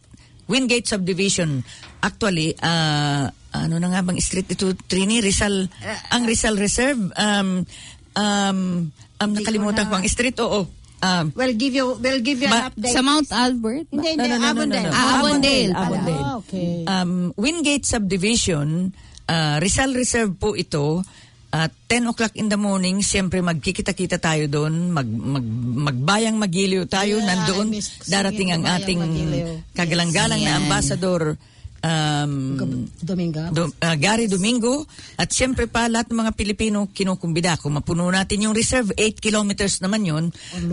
[0.47, 1.65] Wingate Subdivision.
[2.01, 5.23] Actually, ah, ano na nga bang street ito, Trini?
[5.23, 5.71] Rizal,
[6.11, 7.63] ang Rizal Reserve, um,
[8.15, 8.59] um,
[8.93, 10.67] um, nakalimutan ko ang street, oo.
[11.05, 12.97] Um, We'll give you, we'll give you an update.
[12.97, 13.93] Sa Mount Albert?
[13.93, 14.89] Hindi, hindi, No, no, no, no, Avondale.
[14.89, 14.97] no, no.
[14.97, 15.73] Ah, Avondale.
[15.77, 16.25] Avondale.
[16.25, 16.71] Ah, okay.
[16.89, 18.69] um, Wingate Subdivision,
[19.29, 21.05] uh, Rizal Reserve po ito.
[21.55, 25.47] At 10 o'clock in the morning, siyempre magkikita-kita tayo doon, mag, mag,
[25.95, 27.79] magbayang magiliw tayo, Yeah, nandoon
[28.11, 28.99] darating ang ating
[29.71, 30.61] kagalang-galang na Yes.
[30.67, 31.39] ambassador
[31.85, 32.33] um,
[32.99, 33.45] Domingo.
[33.53, 34.89] Do- uh, Gary Domingo
[35.21, 37.61] at siyempre pa lahat ng mga Pilipino kinukumbida.
[37.61, 40.25] Kung mapuno natin yung reserve, 8 kilometers naman yun,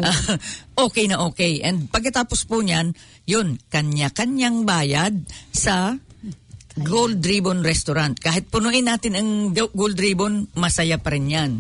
[0.02, 0.20] uh,
[0.90, 1.62] okay na okay.
[1.62, 2.96] And pagkatapos po niyan,
[3.28, 5.14] yun, kanya-kanyang bayad
[5.52, 6.00] sa
[6.80, 8.16] Gold Ribbon Restaurant.
[8.16, 11.52] Kahit punuin natin ang Go- Gold Ribbon, masaya pa rin yan.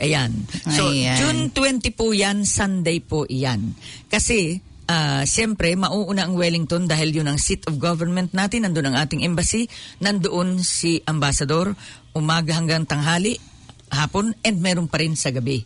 [0.00, 0.32] Ayan.
[0.68, 1.16] So, Ayan.
[1.20, 3.76] June 20 po yan, Sunday po iyan.
[4.08, 8.64] Kasi, ah, siyempre, mauuna ang Wellington dahil yun ang seat of government natin.
[8.64, 9.68] Nandun ang ating embassy.
[10.00, 11.76] Nandoon si Ambassador.
[12.16, 13.36] Umaga hanggang tanghali,
[13.92, 15.62] hapon, and meron pa rin sa gabi.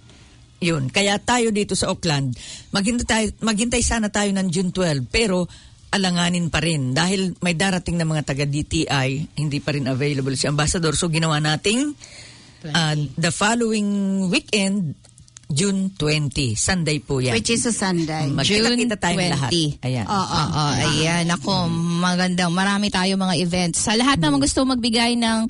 [0.62, 0.88] Yun.
[0.90, 2.34] Kaya tayo dito sa Auckland,
[2.72, 5.46] maghintay, maghintay sana tayo ng June 12, pero
[5.94, 10.50] alanganin pa rin dahil may darating na mga taga DTI, hindi pa rin available si
[10.50, 10.98] Ambassador.
[10.98, 11.94] So ginawa nating
[12.66, 14.98] uh, the following weekend,
[15.52, 17.36] June 20, Sunday po yan.
[17.36, 18.32] Which is a Sunday.
[18.32, 19.34] Magkita-kita tayong 20.
[19.36, 19.50] lahat.
[19.84, 20.06] Ayan.
[20.08, 20.40] Oo,
[20.80, 21.24] ayan.
[21.36, 21.68] Ako,
[22.00, 23.84] magandang, marami tayo mga events.
[23.84, 25.40] Sa lahat naman gusto magbigay ng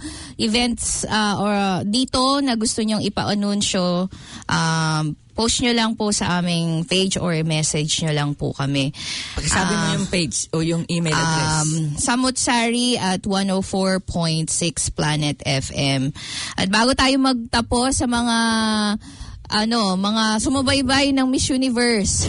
[0.42, 4.10] events ah, or ah, dito na gusto nyong ipa-anunsyo,
[4.50, 5.04] um,
[5.34, 8.94] post nyo lang po sa aming page or message nyo lang po kami.
[9.34, 11.66] Pakisabi mo yung page o yung email address.
[11.66, 16.14] Um, Samutsari at 104.6 Planet FM.
[16.54, 18.36] At bago tayo magtapos sa mga
[19.54, 22.26] ano, mga sumubaybay ng Miss Universe.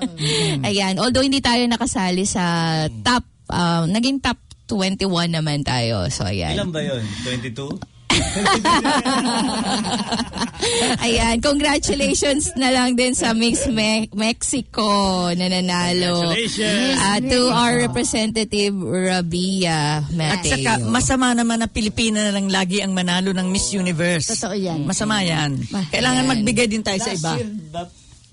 [0.68, 4.40] Ayan, although hindi tayo nakasali sa top, um, naging top
[4.72, 6.08] 21 naman tayo.
[6.08, 6.56] So, ayan.
[6.56, 7.04] Ilan ba yun?
[7.28, 7.91] 22?
[11.02, 14.84] Ayan, congratulations na lang din sa Miss Me- Mexico
[15.32, 16.30] na nanalo.
[16.30, 16.96] Congratulations!
[16.96, 20.50] Uh, to our representative, Rabia At Mateo.
[20.54, 24.32] saka, masama naman na Pilipina na lang lagi ang manalo ng Miss Universe.
[24.32, 24.84] Totoo yan.
[24.84, 25.58] Masama yan.
[25.90, 27.30] Kailangan magbigay din tayo sa Last iba.
[27.36, 27.82] year ba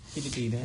[0.09, 0.57] Pilipina?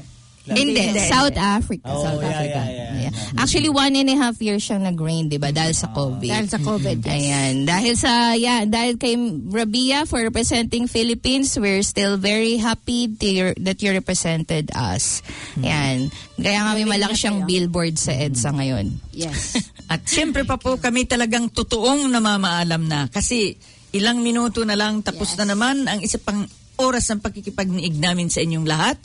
[0.44, 1.88] Hindi, Hindi, South Africa.
[1.88, 2.60] Oh, South yeah, Africa.
[2.68, 2.92] yeah, yeah.
[3.08, 3.40] Yeah.
[3.40, 5.48] Actually, one and a half years siyang nag-reign, di ba?
[5.48, 6.28] Dahil sa COVID.
[6.28, 7.00] Dahil sa COVID.
[7.00, 7.08] yes.
[7.08, 7.52] Ayan.
[7.64, 9.16] Dahil sa, yeah, dahil kay
[9.48, 15.24] Rabia for representing Philippines, we're still very happy that you that you represented us.
[15.56, 16.12] Ayan.
[16.36, 19.00] Kaya nga may malaki siyang billboard sa EDSA ngayon.
[19.16, 19.56] Yes.
[19.92, 23.56] At siyempre pa po kami talagang totoong namamaalam na kasi
[23.96, 26.44] ilang minuto na lang tapos na naman ang isa pang
[26.76, 28.98] oras ng pakikipagniig namin sa inyong lahat.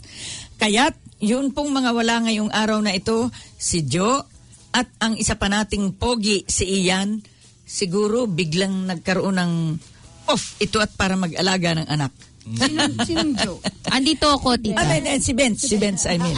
[0.59, 3.27] Kaya't yun pong mga wala ngayong araw na ito,
[3.59, 4.23] si Joe
[4.71, 7.19] at ang isa pa nating pogi, si Ian,
[7.65, 9.53] siguro biglang nagkaroon ng
[10.29, 12.13] off ito at para mag-alaga ng anak.
[12.41, 13.59] Sinong, sinong Joe?
[13.89, 14.79] Andito ako, tita.
[14.79, 16.37] Ah, hindi, si Benz, si Benz, I mean.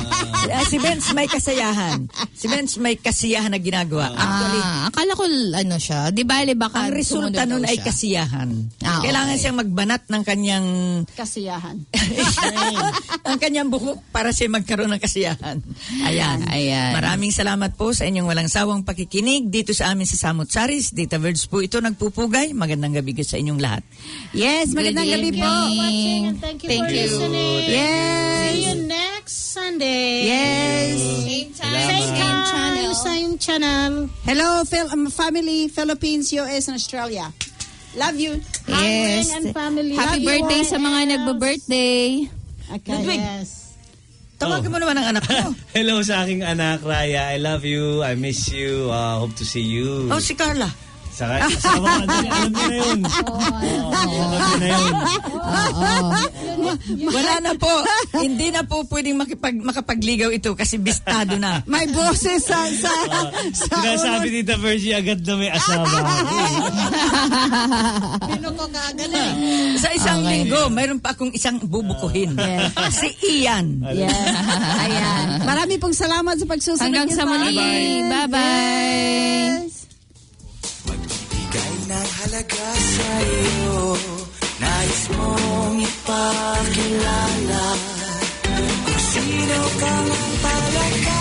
[0.50, 2.04] Ah, si Benz may kasayahan.
[2.32, 4.12] Si Benz may kasiyahan na ginagawa.
[4.12, 6.10] Actually, Ah, akala ko ano siya.
[6.10, 7.86] Di ba, baka ang resulta nun ay siya.
[7.88, 8.50] kasiyahan.
[8.82, 9.40] Ah, Kailangan okay.
[9.40, 10.68] siyang magbanat ng kanyang
[11.12, 11.78] Kasiyahan.
[13.28, 15.58] ang kanyang buhok para siya magkaroon ng kasiyahan.
[16.04, 16.44] Ayan.
[16.50, 16.92] Ayan.
[16.94, 20.92] Maraming salamat po sa inyong walang sawang pakikinig dito sa amin sa Samut Saris.
[20.92, 22.52] Dita Verds po ito nagpupugay.
[22.52, 23.84] Magandang gabi sa inyong lahat.
[24.32, 25.44] Yes, magandang Good gabi evening.
[25.44, 25.52] po.
[25.92, 27.02] Watching and thank you Thank for you.
[27.04, 27.58] listening.
[27.70, 28.52] Yes.
[28.52, 30.12] See you next Sunday.
[30.26, 31.02] Yes.
[31.02, 32.52] Same time, Same same channel.
[32.52, 33.92] time, same channel.
[34.24, 37.32] Hello, Phil, um, family, Philippines, US, and Australia.
[37.96, 38.40] Love you.
[38.68, 39.36] Yes.
[39.36, 39.96] and family.
[39.96, 42.24] Happy Love birthday sa mga nagbe-birthday.
[42.80, 42.92] Okay.
[42.96, 43.20] Ludwig.
[43.20, 43.76] Yes.
[44.40, 45.54] Tawagan mo naman ang anak mo.
[45.78, 47.30] Hello sa aking anak, Raya.
[47.30, 48.02] I love you.
[48.02, 48.90] I miss you.
[48.90, 50.08] Uh, hope to see you.
[50.10, 50.72] oh, si Carla.
[51.22, 53.00] Saka asawa ka din, alam niyo na yun.
[53.06, 54.26] Alam niyo
[54.58, 54.96] na yun.
[57.14, 57.74] Wala na po.
[58.18, 61.62] Hindi na po pwedeng makipag, makapagligaw ito kasi bistado na.
[61.70, 62.90] May boses sa sa
[63.54, 65.86] sa Sinasabi ni Tita Virgie agad na may asawa.
[68.26, 69.32] Sino ko kaagad eh.
[69.78, 72.34] Sa isang linggo, mayroon pa akong isang bubukuhin.
[72.90, 73.10] Si
[73.46, 73.86] Ian.
[73.94, 74.10] Yes.
[74.82, 75.46] Ayan.
[75.46, 77.54] Marami pong salamat sa pagsusunod Hanggang niyo sa muli.
[78.10, 78.42] Bye-bye.
[79.62, 79.81] Bigay
[82.22, 83.98] ng halaga sa iyo
[84.62, 87.66] Nais mong ipakilala.
[88.46, 91.21] Kung sino ka mang talaga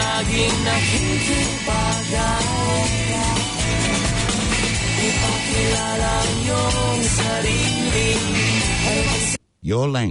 [0.00, 0.56] laging
[5.00, 8.08] Ipakilala ang iyong sarili
[9.60, 9.98] Your language.